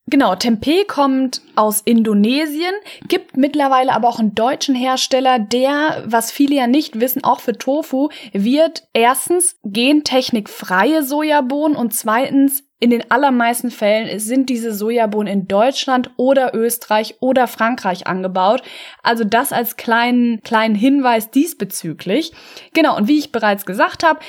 Genau, 0.09 0.33
Tempeh 0.33 0.85
kommt 0.85 1.41
aus 1.55 1.81
Indonesien, 1.81 2.73
gibt 3.07 3.37
mittlerweile 3.37 3.93
aber 3.93 4.07
auch 4.07 4.17
einen 4.17 4.33
deutschen 4.33 4.73
Hersteller, 4.73 5.37
der, 5.37 6.03
was 6.07 6.31
viele 6.31 6.55
ja 6.55 6.65
nicht 6.65 6.99
wissen, 6.99 7.23
auch 7.23 7.41
für 7.41 7.53
Tofu, 7.53 8.09
wird 8.33 8.87
erstens 8.93 9.59
gentechnikfreie 9.63 11.03
Sojabohnen 11.03 11.77
und 11.77 11.93
zweitens 11.93 12.63
in 12.79 12.89
den 12.89 13.11
allermeisten 13.11 13.71
Fällen 13.71 14.19
sind 14.19 14.49
diese 14.49 14.73
Sojabohnen 14.73 15.31
in 15.31 15.47
Deutschland 15.47 16.11
oder 16.15 16.55
Österreich 16.55 17.17
oder 17.19 17.47
Frankreich 17.47 18.07
angebaut. 18.07 18.63
Also 19.03 19.25
das 19.25 19.51
als 19.51 19.75
kleinen, 19.75 20.41
kleinen 20.41 20.75
Hinweis 20.75 21.29
diesbezüglich. 21.29 22.31
Genau, 22.73 22.95
und 22.95 23.07
wie 23.09 23.19
ich 23.19 23.33
bereits 23.33 23.65
gesagt 23.65 24.03
habe, 24.03 24.21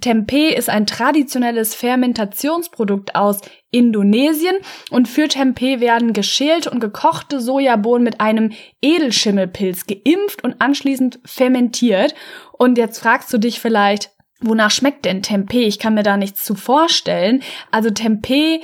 Tempeh 0.00 0.54
ist 0.54 0.68
ein 0.68 0.86
traditionelles 0.86 1.74
Fermentationsprodukt 1.74 3.14
aus 3.14 3.40
Indonesien 3.70 4.56
und 4.90 5.08
für 5.08 5.28
Tempeh 5.28 5.80
werden 5.80 6.12
geschälte 6.12 6.70
und 6.70 6.80
gekochte 6.80 7.40
Sojabohnen 7.40 8.04
mit 8.04 8.20
einem 8.20 8.52
Edelschimmelpilz 8.82 9.86
geimpft 9.86 10.44
und 10.44 10.60
anschließend 10.60 11.20
fermentiert. 11.24 12.14
Und 12.52 12.78
jetzt 12.78 12.98
fragst 12.98 13.32
du 13.32 13.38
dich 13.38 13.60
vielleicht, 13.60 14.10
wonach 14.40 14.70
schmeckt 14.70 15.04
denn 15.04 15.22
Tempeh? 15.22 15.64
Ich 15.64 15.78
kann 15.78 15.94
mir 15.94 16.02
da 16.02 16.16
nichts 16.16 16.44
zu 16.44 16.54
vorstellen. 16.54 17.42
Also 17.70 17.90
Tempeh 17.90 18.60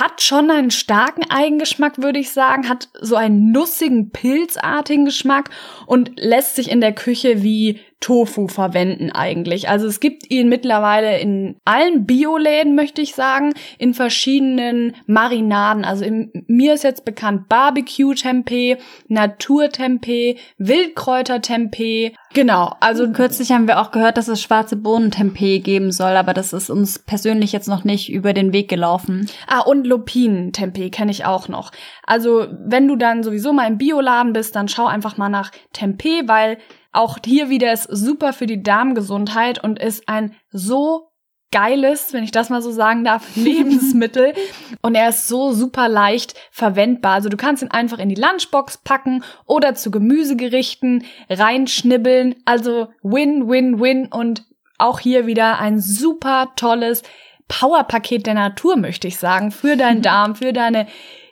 hat 0.00 0.22
schon 0.22 0.50
einen 0.50 0.70
starken 0.70 1.30
Eigengeschmack, 1.30 2.02
würde 2.02 2.18
ich 2.18 2.32
sagen, 2.32 2.68
hat 2.68 2.88
so 3.00 3.14
einen 3.16 3.52
nussigen, 3.52 4.10
pilzartigen 4.10 5.04
Geschmack 5.04 5.50
und 5.86 6.12
lässt 6.16 6.56
sich 6.56 6.70
in 6.70 6.80
der 6.80 6.92
Küche 6.92 7.42
wie 7.42 7.80
Tofu 8.04 8.48
verwenden 8.48 9.12
eigentlich. 9.12 9.70
Also 9.70 9.86
es 9.86 9.98
gibt 9.98 10.30
ihn 10.30 10.50
mittlerweile 10.50 11.18
in 11.20 11.56
allen 11.64 12.04
Bioläden, 12.04 12.74
möchte 12.74 13.00
ich 13.00 13.14
sagen, 13.14 13.54
in 13.78 13.94
verschiedenen 13.94 14.94
Marinaden. 15.06 15.86
Also 15.86 16.04
im, 16.04 16.30
mir 16.46 16.74
ist 16.74 16.84
jetzt 16.84 17.06
bekannt 17.06 17.48
Barbecue-Tempeh, 17.48 18.76
Natur-Tempeh, 19.08 20.36
Wildkräuter-Tempeh. 20.58 22.12
Genau, 22.34 22.74
also 22.80 23.10
kürzlich 23.10 23.52
haben 23.52 23.68
wir 23.68 23.80
auch 23.80 23.90
gehört, 23.90 24.18
dass 24.18 24.28
es 24.28 24.42
schwarze 24.42 24.76
Bohnentempeh 24.76 25.60
geben 25.60 25.90
soll, 25.90 26.16
aber 26.16 26.34
das 26.34 26.52
ist 26.52 26.68
uns 26.68 26.98
persönlich 26.98 27.52
jetzt 27.52 27.68
noch 27.68 27.84
nicht 27.84 28.12
über 28.12 28.34
den 28.34 28.52
Weg 28.52 28.68
gelaufen. 28.68 29.30
Ah, 29.46 29.60
und 29.60 29.86
Lupinen-Tempeh 29.86 30.90
kenne 30.90 31.10
ich 31.10 31.24
auch 31.24 31.48
noch. 31.48 31.70
Also, 32.06 32.48
wenn 32.66 32.86
du 32.86 32.96
dann 32.96 33.22
sowieso 33.22 33.54
mal 33.54 33.66
im 33.66 33.78
Bioladen 33.78 34.34
bist, 34.34 34.54
dann 34.56 34.68
schau 34.68 34.84
einfach 34.84 35.16
mal 35.16 35.30
nach 35.30 35.52
Tempeh, 35.72 36.24
weil 36.26 36.58
auch 36.94 37.18
hier 37.24 37.50
wieder 37.50 37.72
ist 37.72 37.88
super 37.90 38.32
für 38.32 38.46
die 38.46 38.62
Darmgesundheit 38.62 39.62
und 39.62 39.78
ist 39.78 40.08
ein 40.08 40.34
so 40.50 41.10
geiles, 41.54 42.12
wenn 42.12 42.24
ich 42.24 42.32
das 42.32 42.50
mal 42.50 42.62
so 42.62 42.72
sagen 42.72 43.04
darf, 43.04 43.24
Lebensmittel. 43.36 44.34
Und 44.82 44.94
er 44.96 45.10
ist 45.10 45.28
so 45.28 45.52
super 45.52 45.88
leicht 45.88 46.34
verwendbar. 46.50 47.12
Also 47.12 47.28
du 47.28 47.36
kannst 47.36 47.62
ihn 47.62 47.70
einfach 47.70 47.98
in 47.98 48.08
die 48.08 48.20
Lunchbox 48.20 48.78
packen 48.78 49.22
oder 49.46 49.74
zu 49.74 49.90
Gemüsegerichten 49.90 51.04
reinschnibbeln. 51.30 52.34
Also 52.44 52.88
win, 53.02 53.48
win, 53.48 53.80
win. 53.80 54.06
Und 54.06 54.44
auch 54.78 54.98
hier 54.98 55.26
wieder 55.26 55.60
ein 55.60 55.80
super 55.80 56.52
tolles 56.56 57.02
Powerpaket 57.46 58.26
der 58.26 58.34
Natur, 58.34 58.76
möchte 58.76 59.06
ich 59.06 59.18
sagen, 59.18 59.52
für 59.52 59.76
deinen 59.76 60.02
Darm, 60.02 60.34
für 60.34 60.52
deine 60.52 60.88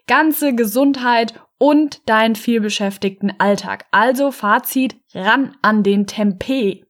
ganze 0.07 0.55
Gesundheit 0.55 1.35
und 1.63 2.09
deinen 2.09 2.35
vielbeschäftigten 2.35 3.35
Alltag. 3.39 3.87
Also 3.93 4.33
Fazit, 4.33 4.97
ran 5.15 5.57
an 5.63 5.85
den 5.85 6.09
Tempeh. 6.09 6.83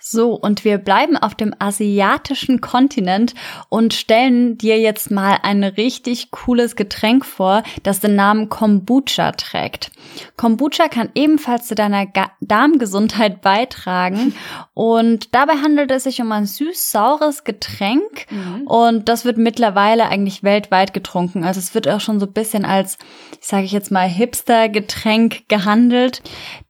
So, 0.00 0.34
und 0.34 0.64
wir 0.64 0.78
bleiben 0.78 1.16
auf 1.16 1.34
dem 1.34 1.54
asiatischen 1.58 2.60
Kontinent 2.60 3.34
und 3.68 3.94
stellen 3.94 4.56
dir 4.58 4.78
jetzt 4.78 5.10
mal 5.10 5.38
ein 5.42 5.64
richtig 5.64 6.30
cooles 6.30 6.76
Getränk 6.76 7.24
vor, 7.24 7.62
das 7.82 8.00
den 8.00 8.14
Namen 8.14 8.48
Kombucha 8.48 9.32
trägt. 9.32 9.90
Kombucha 10.36 10.88
kann 10.88 11.10
ebenfalls 11.14 11.66
zu 11.66 11.74
deiner 11.74 12.06
Ga 12.06 12.30
Darmgesundheit 12.40 13.40
beitragen 13.46 14.34
und 14.74 15.34
dabei 15.34 15.54
handelt 15.54 15.90
es 15.90 16.04
sich 16.04 16.20
um 16.20 16.30
ein 16.32 16.46
süß-saures 16.46 17.44
Getränk 17.44 18.26
mhm. 18.30 18.66
und 18.66 19.08
das 19.08 19.24
wird 19.24 19.38
mittlerweile 19.38 20.08
eigentlich 20.08 20.42
weltweit 20.42 20.94
getrunken. 20.94 21.44
Also 21.44 21.58
es 21.58 21.74
wird 21.74 21.88
auch 21.88 22.00
schon 22.00 22.20
so 22.20 22.26
ein 22.26 22.32
bisschen 22.32 22.64
als, 22.64 22.98
sage 23.40 23.64
ich 23.64 23.72
jetzt 23.72 23.90
mal, 23.90 24.08
Hipster-Getränk 24.08 25.48
gehandelt. 25.48 26.22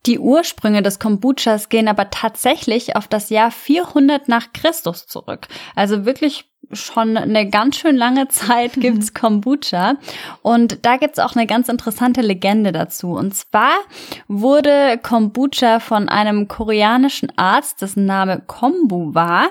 Die 0.06 0.20
Ursprünge 0.20 0.82
des 0.82 1.00
Kombuchas 1.00 1.68
gehen 1.68 1.88
aber 1.88 2.10
tatsächlich 2.10 2.85
auf 2.94 3.08
das 3.08 3.30
Jahr 3.30 3.50
400 3.50 4.28
nach 4.28 4.52
Christus 4.52 5.06
zurück. 5.06 5.48
Also 5.74 6.04
wirklich 6.04 6.48
schon 6.72 7.16
eine 7.16 7.48
ganz 7.48 7.76
schön 7.76 7.96
lange 7.96 8.28
Zeit 8.28 8.74
gibt's 8.74 9.14
Kombucha. 9.14 9.96
Und 10.42 10.84
da 10.84 10.96
gibt's 10.96 11.18
auch 11.18 11.34
eine 11.34 11.46
ganz 11.46 11.68
interessante 11.68 12.20
Legende 12.20 12.72
dazu. 12.72 13.12
Und 13.12 13.34
zwar 13.34 13.72
wurde 14.28 14.98
Kombucha 15.02 15.80
von 15.80 16.08
einem 16.08 16.48
koreanischen 16.48 17.36
Arzt, 17.36 17.82
dessen 17.82 18.06
Name 18.06 18.42
Kombu 18.46 19.14
war, 19.14 19.48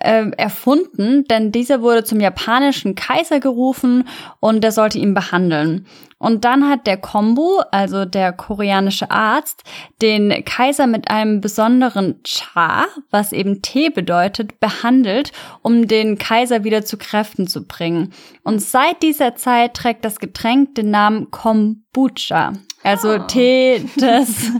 äh, 0.00 0.30
erfunden, 0.36 1.24
denn 1.24 1.52
dieser 1.52 1.82
wurde 1.82 2.04
zum 2.04 2.20
japanischen 2.20 2.94
Kaiser 2.94 3.40
gerufen 3.40 4.08
und 4.40 4.62
der 4.62 4.72
sollte 4.72 4.98
ihn 4.98 5.14
behandeln. 5.14 5.86
Und 6.18 6.44
dann 6.44 6.68
hat 6.68 6.86
der 6.86 6.96
Kombu, 6.96 7.60
also 7.70 8.04
der 8.04 8.32
koreanische 8.32 9.10
Arzt, 9.10 9.62
den 10.02 10.44
Kaiser 10.44 10.88
mit 10.88 11.10
einem 11.10 11.40
besonderen 11.40 12.20
Cha, 12.24 12.86
was 13.10 13.32
eben 13.32 13.62
Tee 13.62 13.90
bedeutet, 13.90 14.58
behandelt, 14.58 15.30
um 15.62 15.86
den 15.86 16.18
Kaiser 16.18 16.64
wieder 16.64 16.84
zu 16.84 16.98
Kräften 16.98 17.46
zu 17.46 17.66
bringen. 17.66 18.12
Und 18.42 18.60
seit 18.60 19.02
dieser 19.02 19.36
Zeit 19.36 19.74
trägt 19.74 20.04
das 20.04 20.18
Getränk 20.18 20.74
den 20.74 20.90
Namen 20.90 21.30
Kombucha, 21.30 22.54
also 22.82 23.14
oh. 23.14 23.18
Tee 23.18 23.88
des, 23.96 24.50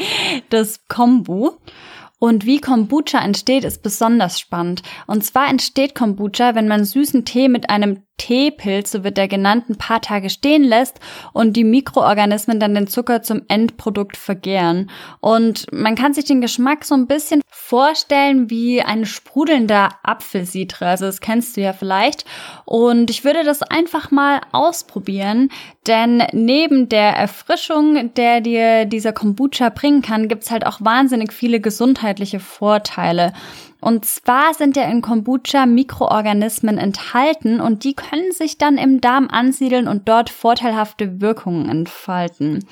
des 0.52 0.86
Kombu. 0.88 1.52
Und 2.18 2.46
wie 2.46 2.60
Kombucha 2.60 3.22
entsteht, 3.22 3.64
ist 3.64 3.82
besonders 3.82 4.40
spannend. 4.40 4.82
Und 5.06 5.24
zwar 5.24 5.48
entsteht 5.48 5.94
Kombucha, 5.94 6.54
wenn 6.54 6.68
man 6.68 6.84
süßen 6.84 7.24
Tee 7.24 7.48
mit 7.48 7.68
einem 7.68 8.05
Teepilz, 8.18 8.92
so 8.92 9.04
wird 9.04 9.18
der 9.18 9.28
genannt, 9.28 9.68
ein 9.68 9.76
paar 9.76 10.00
Tage 10.00 10.30
stehen 10.30 10.64
lässt 10.64 11.00
und 11.32 11.54
die 11.54 11.64
Mikroorganismen 11.64 12.58
dann 12.58 12.74
den 12.74 12.86
Zucker 12.86 13.22
zum 13.22 13.42
Endprodukt 13.48 14.16
vergären. 14.16 14.90
Und 15.20 15.66
man 15.72 15.94
kann 15.94 16.14
sich 16.14 16.24
den 16.24 16.40
Geschmack 16.40 16.84
so 16.84 16.94
ein 16.94 17.06
bisschen 17.06 17.42
vorstellen 17.48 18.48
wie 18.48 18.80
ein 18.80 19.04
sprudelnder 19.04 19.90
Apfelsitre. 20.02 20.86
Also 20.86 21.06
das 21.06 21.20
kennst 21.20 21.56
du 21.56 21.60
ja 21.60 21.72
vielleicht. 21.72 22.24
Und 22.64 23.10
ich 23.10 23.24
würde 23.24 23.44
das 23.44 23.62
einfach 23.62 24.10
mal 24.10 24.40
ausprobieren, 24.52 25.50
denn 25.86 26.22
neben 26.32 26.88
der 26.88 27.10
Erfrischung, 27.16 28.14
der 28.14 28.40
dir 28.40 28.86
dieser 28.86 29.12
Kombucha 29.12 29.68
bringen 29.68 30.02
kann, 30.02 30.28
gibt's 30.28 30.50
halt 30.50 30.66
auch 30.66 30.78
wahnsinnig 30.80 31.32
viele 31.32 31.60
gesundheitliche 31.60 32.40
Vorteile. 32.40 33.32
Und 33.86 34.04
zwar 34.04 34.52
sind 34.52 34.76
ja 34.76 34.82
in 34.90 35.00
Kombucha 35.00 35.64
Mikroorganismen 35.64 36.76
enthalten 36.76 37.60
und 37.60 37.84
die 37.84 37.94
können 37.94 38.32
sich 38.32 38.58
dann 38.58 38.78
im 38.78 39.00
Darm 39.00 39.28
ansiedeln 39.30 39.86
und 39.86 40.08
dort 40.08 40.28
vorteilhafte 40.28 41.20
Wirkungen 41.20 41.68
entfalten. 41.68 42.66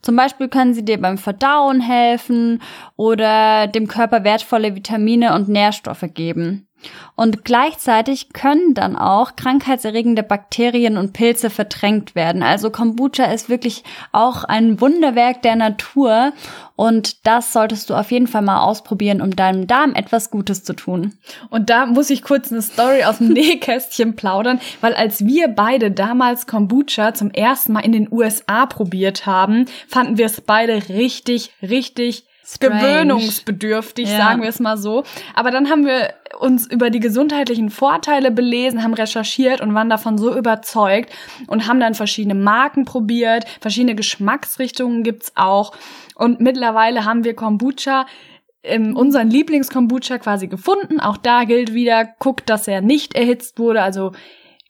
Zum 0.00 0.14
Beispiel 0.14 0.46
können 0.46 0.72
sie 0.72 0.84
dir 0.84 1.00
beim 1.00 1.18
Verdauen 1.18 1.80
helfen 1.80 2.62
oder 2.94 3.66
dem 3.66 3.88
Körper 3.88 4.22
wertvolle 4.22 4.76
Vitamine 4.76 5.34
und 5.34 5.48
Nährstoffe 5.48 6.04
geben. 6.14 6.68
Und 7.16 7.44
gleichzeitig 7.44 8.32
können 8.32 8.74
dann 8.74 8.96
auch 8.96 9.36
krankheitserregende 9.36 10.22
Bakterien 10.22 10.96
und 10.96 11.12
Pilze 11.12 11.50
verdrängt 11.50 12.14
werden. 12.14 12.42
Also 12.42 12.70
Kombucha 12.70 13.24
ist 13.24 13.48
wirklich 13.48 13.84
auch 14.12 14.44
ein 14.44 14.80
Wunderwerk 14.80 15.42
der 15.42 15.56
Natur 15.56 16.32
und 16.76 17.26
das 17.26 17.52
solltest 17.52 17.90
du 17.90 17.94
auf 17.94 18.10
jeden 18.10 18.26
Fall 18.26 18.40
mal 18.40 18.60
ausprobieren, 18.60 19.20
um 19.20 19.36
deinem 19.36 19.66
Darm 19.66 19.94
etwas 19.94 20.30
Gutes 20.30 20.64
zu 20.64 20.72
tun. 20.72 21.18
Und 21.50 21.68
da 21.68 21.84
muss 21.84 22.08
ich 22.08 22.22
kurz 22.22 22.50
eine 22.50 22.62
Story 22.62 23.04
aus 23.04 23.18
dem 23.18 23.28
Nähkästchen 23.34 24.16
plaudern, 24.16 24.60
weil 24.80 24.94
als 24.94 25.26
wir 25.26 25.48
beide 25.48 25.90
damals 25.90 26.46
Kombucha 26.46 27.12
zum 27.12 27.32
ersten 27.32 27.74
Mal 27.74 27.84
in 27.84 27.92
den 27.92 28.08
USA 28.10 28.64
probiert 28.64 29.26
haben, 29.26 29.66
fanden 29.88 30.16
wir 30.16 30.24
es 30.24 30.40
beide 30.40 30.88
richtig, 30.88 31.52
richtig 31.60 32.24
Strange. 32.54 32.80
gewöhnungsbedürftig, 32.80 34.10
ja. 34.10 34.16
sagen 34.16 34.42
wir 34.42 34.48
es 34.48 34.60
mal 34.60 34.76
so. 34.76 35.04
Aber 35.34 35.50
dann 35.50 35.70
haben 35.70 35.86
wir 35.86 36.14
uns 36.38 36.66
über 36.66 36.90
die 36.90 37.00
gesundheitlichen 37.00 37.70
Vorteile 37.70 38.30
belesen, 38.30 38.82
haben 38.82 38.94
recherchiert 38.94 39.60
und 39.60 39.74
waren 39.74 39.90
davon 39.90 40.18
so 40.18 40.36
überzeugt 40.36 41.12
und 41.46 41.66
haben 41.66 41.80
dann 41.80 41.94
verschiedene 41.94 42.34
Marken 42.34 42.84
probiert, 42.84 43.44
verschiedene 43.60 43.94
Geschmacksrichtungen 43.94 45.02
gibt's 45.02 45.32
auch. 45.36 45.72
Und 46.14 46.40
mittlerweile 46.40 47.04
haben 47.04 47.24
wir 47.24 47.34
Kombucha 47.34 48.06
in 48.62 48.94
unseren 48.94 49.30
Lieblingskombucha 49.30 50.18
quasi 50.18 50.46
gefunden. 50.46 51.00
Auch 51.00 51.16
da 51.16 51.44
gilt 51.44 51.72
wieder, 51.72 52.08
guckt, 52.18 52.50
dass 52.50 52.68
er 52.68 52.80
nicht 52.80 53.14
erhitzt 53.14 53.58
wurde, 53.58 53.82
also 53.82 54.12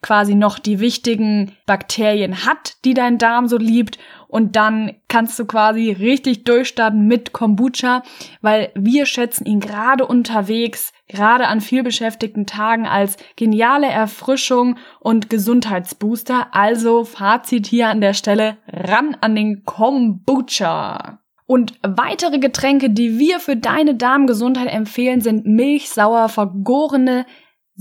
quasi 0.01 0.35
noch 0.35 0.59
die 0.59 0.79
wichtigen 0.79 1.55
Bakterien 1.65 2.45
hat, 2.45 2.77
die 2.85 2.93
dein 2.93 3.17
Darm 3.17 3.47
so 3.47 3.57
liebt 3.57 3.99
und 4.27 4.55
dann 4.55 4.95
kannst 5.09 5.37
du 5.37 5.45
quasi 5.45 5.91
richtig 5.91 6.45
durchstarten 6.45 7.05
mit 7.05 7.33
Kombucha, 7.33 8.01
weil 8.41 8.71
wir 8.75 9.05
schätzen 9.05 9.45
ihn 9.45 9.59
gerade 9.59 10.07
unterwegs, 10.07 10.93
gerade 11.09 11.47
an 11.47 11.59
vielbeschäftigten 11.59 12.45
Tagen 12.45 12.87
als 12.87 13.17
geniale 13.35 13.87
Erfrischung 13.87 14.77
und 15.01 15.29
Gesundheitsbooster. 15.29 16.47
Also 16.53 17.03
Fazit 17.03 17.67
hier 17.67 17.89
an 17.89 17.99
der 17.99 18.13
Stelle, 18.13 18.57
ran 18.67 19.17
an 19.19 19.35
den 19.35 19.65
Kombucha. 19.65 21.19
Und 21.45 21.73
weitere 21.83 22.39
Getränke, 22.39 22.89
die 22.89 23.19
wir 23.19 23.41
für 23.41 23.57
deine 23.57 23.95
Darmgesundheit 23.95 24.73
empfehlen, 24.73 25.19
sind 25.19 25.45
milchsauer 25.45 26.29
vergorene 26.29 27.25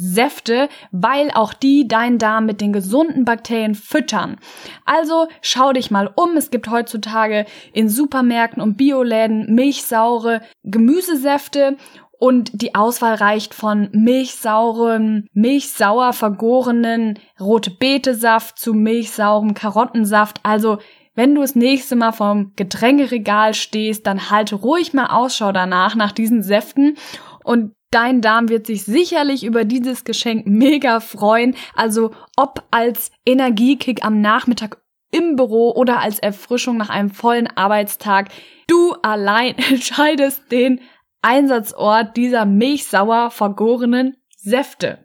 Säfte, 0.00 0.68
weil 0.92 1.30
auch 1.30 1.52
die 1.52 1.86
deinen 1.86 2.18
Darm 2.18 2.46
mit 2.46 2.60
den 2.60 2.72
gesunden 2.72 3.24
Bakterien 3.24 3.74
füttern. 3.74 4.38
Also 4.86 5.28
schau 5.42 5.72
dich 5.72 5.90
mal 5.90 6.10
um. 6.16 6.36
Es 6.36 6.50
gibt 6.50 6.70
heutzutage 6.70 7.44
in 7.72 7.88
Supermärkten 7.88 8.62
und 8.62 8.76
Bioläden 8.76 9.54
milchsaure 9.54 10.40
Gemüsesäfte 10.64 11.76
und 12.18 12.50
die 12.52 12.74
Auswahl 12.74 13.14
reicht 13.14 13.54
von 13.54 13.88
milchsauren, 13.92 15.26
milchsauer 15.32 16.12
vergorenen 16.12 17.18
rote 17.38 17.70
Betesaft 17.70 18.58
zu 18.58 18.74
milchsaurem 18.74 19.54
Karottensaft. 19.54 20.40
Also 20.42 20.78
wenn 21.14 21.34
du 21.34 21.40
das 21.40 21.54
nächste 21.54 21.96
Mal 21.96 22.12
vom 22.12 22.52
Getränkeregal 22.56 23.54
stehst, 23.54 24.06
dann 24.06 24.30
halte 24.30 24.56
ruhig 24.56 24.94
mal 24.94 25.06
Ausschau 25.06 25.52
danach, 25.52 25.94
nach 25.94 26.12
diesen 26.12 26.42
Säften 26.42 26.96
und 27.44 27.72
Dein 27.90 28.20
Darm 28.20 28.48
wird 28.48 28.66
sich 28.66 28.84
sicherlich 28.84 29.44
über 29.44 29.64
dieses 29.64 30.04
Geschenk 30.04 30.46
mega 30.46 31.00
freuen. 31.00 31.56
Also 31.74 32.12
ob 32.36 32.64
als 32.70 33.10
Energiekick 33.26 34.04
am 34.04 34.20
Nachmittag 34.20 34.78
im 35.10 35.34
Büro 35.34 35.72
oder 35.72 35.98
als 35.98 36.20
Erfrischung 36.20 36.76
nach 36.76 36.88
einem 36.88 37.10
vollen 37.10 37.48
Arbeitstag. 37.48 38.28
Du 38.68 38.94
allein 39.02 39.56
entscheidest 39.70 40.52
den 40.52 40.80
Einsatzort 41.22 42.16
dieser 42.16 42.46
milchsauer 42.46 43.30
vergorenen 43.30 44.16
Säfte. 44.36 45.04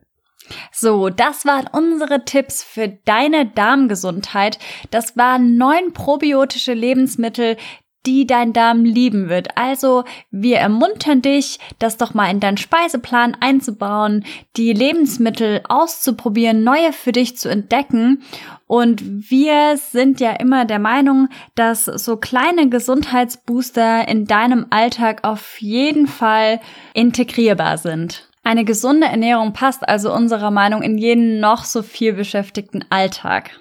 So, 0.72 1.10
das 1.10 1.46
waren 1.46 1.68
unsere 1.72 2.24
Tipps 2.24 2.64
für 2.64 2.88
deine 2.88 3.48
Darmgesundheit. 3.48 4.60
Das 4.92 5.18
waren 5.18 5.58
neun 5.58 5.94
probiotische 5.94 6.74
Lebensmittel, 6.74 7.58
die 8.06 8.28
dein 8.28 8.54
Darm 8.54 8.86
lieben 8.86 9.30
wird. 9.30 9.58
Also 9.58 10.04
wir 10.32 10.58
ermuntern 10.58 11.22
dich, 11.22 11.60
das 11.80 11.98
doch 11.98 12.14
mal 12.14 12.30
in 12.30 12.40
deinen 12.40 12.58
Speiseplan 12.58 13.38
einzubauen, 13.40 14.26
die 14.58 14.74
Lebensmittel 14.74 15.62
auszuprobieren, 15.68 16.64
neue 16.64 16.94
für 16.94 17.12
dich 17.12 17.38
zu 17.38 17.50
entdecken. 17.50 18.24
Und 18.68 19.30
wir 19.30 19.78
sind 19.78 20.20
ja 20.20 20.32
immer 20.32 20.66
der 20.66 20.80
Meinung, 20.80 21.30
dass 21.56 21.86
so 21.86 22.18
kleine 22.18 22.70
Gesundheitsbooster 22.70 24.08
in 24.08 24.26
deinem 24.26 24.68
Alltag 24.70 25.24
auf 25.24 25.62
jeden 25.62 26.08
Fall 26.08 26.60
integrierbar 26.94 27.78
sind. 27.78 28.28
Eine 28.44 28.64
gesunde 28.64 29.08
Ernährung 29.08 29.54
passt 29.54 29.88
also 29.88 30.14
unserer 30.14 30.52
Meinung 30.52 30.84
in 30.84 31.00
jeden 31.00 31.40
noch 31.40 31.64
so 31.64 31.82
viel 31.82 32.14
beschäftigten 32.14 32.86
Alltag. 32.90 33.52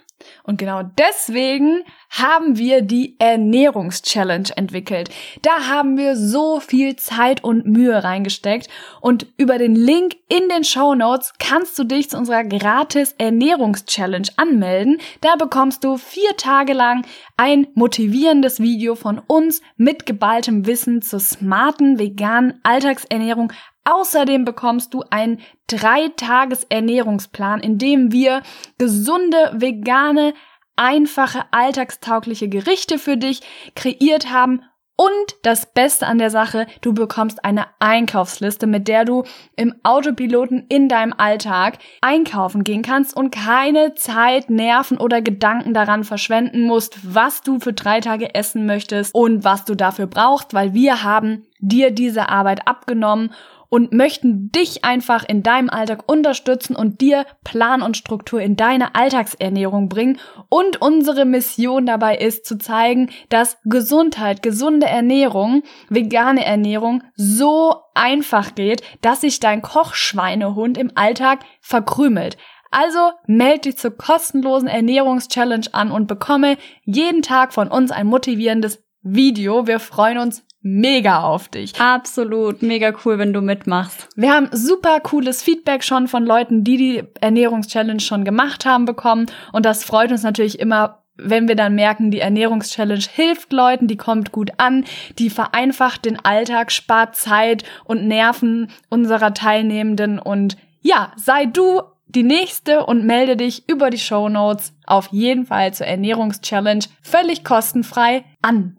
Und 0.43 0.59
genau 0.59 0.83
deswegen 0.83 1.85
haben 2.11 2.59
wir 2.59 2.83
die 2.83 3.17
Ernährungschallenge 3.19 4.57
entwickelt. 4.57 5.11
Da 5.43 5.69
haben 5.69 5.97
wir 5.97 6.17
so 6.17 6.61
viel 6.61 6.97
Zeit 6.97 7.43
und 7.43 7.67
Mühe 7.67 8.03
reingesteckt 8.05 8.69
und 9.01 9.27
über 9.37 9.59
den 9.59 9.75
Link 9.75 10.17
in 10.29 10.49
den 10.49 10.65
Show 10.65 10.95
Notes 10.95 11.33
kannst 11.39 11.79
du 11.79 11.85
dich 11.85 12.11
zu 12.11 12.19
unserer 12.19 12.45
gratis 12.45 13.15
Ernährungschallenge 13.19 14.29
anmelden. 14.37 14.99
Da 15.21 15.37
bekommst 15.37 15.85
du 15.85 15.97
vier 15.97 16.37
Tage 16.37 16.73
lang 16.73 17.07
ein 17.37 17.67
motivierendes 17.75 18.61
Video 18.61 18.95
von 18.95 19.21
uns 19.27 19.61
mit 19.77 20.07
geballtem 20.07 20.67
Wissen 20.67 21.03
zur 21.03 21.21
smarten 21.21 21.99
veganen 21.99 22.61
Alltagsernährung 22.63 23.53
Außerdem 23.85 24.45
bekommst 24.45 24.95
du 24.95 25.03
einen 25.11 25.41
Dreitages-Ernährungsplan, 25.67 27.61
in 27.61 27.79
dem 27.79 28.13
wir 28.13 28.43
gesunde, 28.79 29.53
vegane, 29.55 30.35
einfache, 30.77 31.45
alltagstaugliche 31.51 32.49
Gerichte 32.49 32.99
für 32.99 33.17
dich 33.17 33.41
kreiert 33.77 34.31
haben. 34.31 34.63
Und 34.97 35.35
das 35.43 35.73
Beste 35.73 36.07
an 36.07 36.19
der 36.19 36.31
Sache, 36.31 36.69
du 36.81 36.95
bekommst 36.95 37.45
eine 37.45 37.67
Einkaufsliste, 37.81 38.69
mit 38.69 38.87
der 38.87 39.05
du 39.05 39.25
im 39.57 39.75
Autopiloten 39.83 40.67
in 40.69 40.89
deinem 40.89 41.13
Alltag 41.13 41.79
einkaufen 42.01 42.63
gehen 42.63 42.83
kannst 42.83 43.17
und 43.17 43.33
keine 43.33 43.95
Zeit, 43.95 44.51
Nerven 44.51 44.99
oder 44.99 45.21
Gedanken 45.21 45.75
daran 45.75 46.05
verschwenden 46.05 46.63
musst, 46.63 47.13
was 47.13 47.41
du 47.41 47.59
für 47.59 47.73
drei 47.73 48.01
Tage 48.01 48.37
essen 48.37 48.67
möchtest 48.67 49.13
und 49.17 49.43
was 49.43 49.65
du 49.65 49.75
dafür 49.75 50.07
brauchst, 50.07 50.55
weil 50.55 50.75
wir 50.75 51.03
haben 51.03 51.45
dir 51.59 51.91
diese 51.91 52.29
Arbeit 52.29 52.69
abgenommen 52.69 53.33
und 53.69 53.93
möchten 53.93 54.51
dich 54.53 54.85
einfach 54.85 55.25
in 55.27 55.43
deinem 55.43 55.71
Alltag 55.71 56.05
unterstützen 56.07 56.77
und 56.77 57.01
dir 57.01 57.27
Plan 57.45 57.83
und 57.83 57.97
Struktur 57.97 58.41
in 58.41 58.57
deine 58.57 58.95
Alltagsernährung 58.95 59.89
bringen. 59.89 60.19
Und 60.49 60.81
unsere 60.81 61.25
Mission 61.25 61.87
dabei 61.87 62.17
ist 62.17 62.47
zu 62.47 62.59
zeigen, 62.59 63.11
dass 63.29 63.59
Gesundheit, 63.65 64.43
gesunde 64.43 64.87
Ernährung, 64.87 65.63
vegane 65.89 66.45
Ernährung 66.45 67.03
so 67.17 67.75
einfach 67.95 68.55
geht, 68.55 68.83
dass 69.01 69.23
sich 69.23 69.41
dein 69.41 69.63
Kochschweinehund 69.63 70.79
im 70.79 70.93
Alltag 70.95 71.41
verkrümelt. 71.61 72.37
Also 72.75 73.13
melde 73.29 73.71
dich 73.71 73.79
zur 73.79 73.97
kostenlosen 73.97 74.67
Ernährungschallenge 74.67 75.69
an 75.71 75.93
und 75.93 76.09
bekomme 76.09 76.57
jeden 76.85 77.23
Tag 77.23 77.53
von 77.55 77.69
uns 77.69 77.93
ein 77.93 78.09
motivierendes 78.09 78.84
Video. 79.05 79.67
Wir 79.67 79.79
freuen 79.79 80.19
uns 80.19 80.45
mega 80.61 81.23
auf 81.23 81.49
dich. 81.49 81.79
Absolut, 81.79 82.63
mega 82.63 82.93
cool, 83.05 83.19
wenn 83.19 83.33
du 83.33 83.43
mitmachst. 83.43 84.09
Wir 84.17 84.33
haben 84.33 84.49
super 84.51 84.99
cooles 85.01 85.43
Feedback 85.43 85.85
schon 85.85 86.09
von 86.09 86.25
Leuten, 86.25 86.65
die 86.65 86.77
die 86.79 87.03
Ernährungschallenge 87.21 88.01
schon 88.01 88.25
gemacht 88.25 88.65
haben, 88.65 88.87
bekommen. 88.87 89.27
Und 89.53 89.67
das 89.67 89.85
freut 89.85 90.11
uns 90.11 90.23
natürlich 90.23 90.59
immer 90.59 91.05
wenn 91.17 91.47
wir 91.47 91.55
dann 91.55 91.77
merken, 91.77 92.11
die 92.11 92.19
Ernährungschallenge 92.19 93.05
hilft 93.09 93.53
Leuten, 93.53 93.87
die 93.87 93.97
kommt 93.97 94.33
gut 94.33 94.51
an, 94.57 94.85
die 95.19 95.31
vereinfacht 95.31 96.07
den 96.07 96.19
Alltag, 96.25 96.73
spart 96.73 97.15
Zeit 97.15 97.63
und 97.85 98.09
Nerven 98.09 98.69
unserer 98.89 99.33
Teilnehmenden 99.33 100.19
und 100.19 100.57
ja, 100.81 101.13
sei 101.17 101.47
du 101.47 101.83
die 102.07 102.23
nächste 102.23 102.87
und 102.87 103.05
melde 103.05 103.37
dich 103.37 103.69
über 103.69 103.91
die 103.91 103.99
Show 103.99 104.29
Notes 104.29 104.73
auf 104.87 105.09
jeden 105.11 105.47
Fall 105.47 105.75
zur 105.75 105.87
Ernährungschallenge 105.87 106.85
völlig 107.03 107.45
kostenfrei 107.45 108.25
an. 108.43 108.77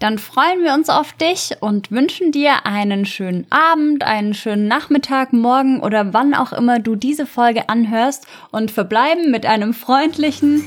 Dann 0.00 0.18
freuen 0.18 0.62
wir 0.62 0.74
uns 0.74 0.88
auf 0.90 1.12
dich 1.12 1.56
und 1.60 1.90
wünschen 1.90 2.32
dir 2.32 2.66
einen 2.66 3.06
schönen 3.06 3.46
Abend, 3.50 4.04
einen 4.04 4.34
schönen 4.34 4.68
Nachmittag, 4.68 5.32
morgen 5.32 5.80
oder 5.80 6.12
wann 6.12 6.34
auch 6.34 6.52
immer 6.52 6.78
du 6.78 6.96
diese 6.96 7.26
Folge 7.26 7.68
anhörst 7.68 8.26
und 8.50 8.70
verbleiben 8.70 9.30
mit 9.30 9.46
einem 9.46 9.72
freundlichen 9.72 10.64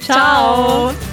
Ciao. 0.00 0.90
Ciao. 0.90 1.11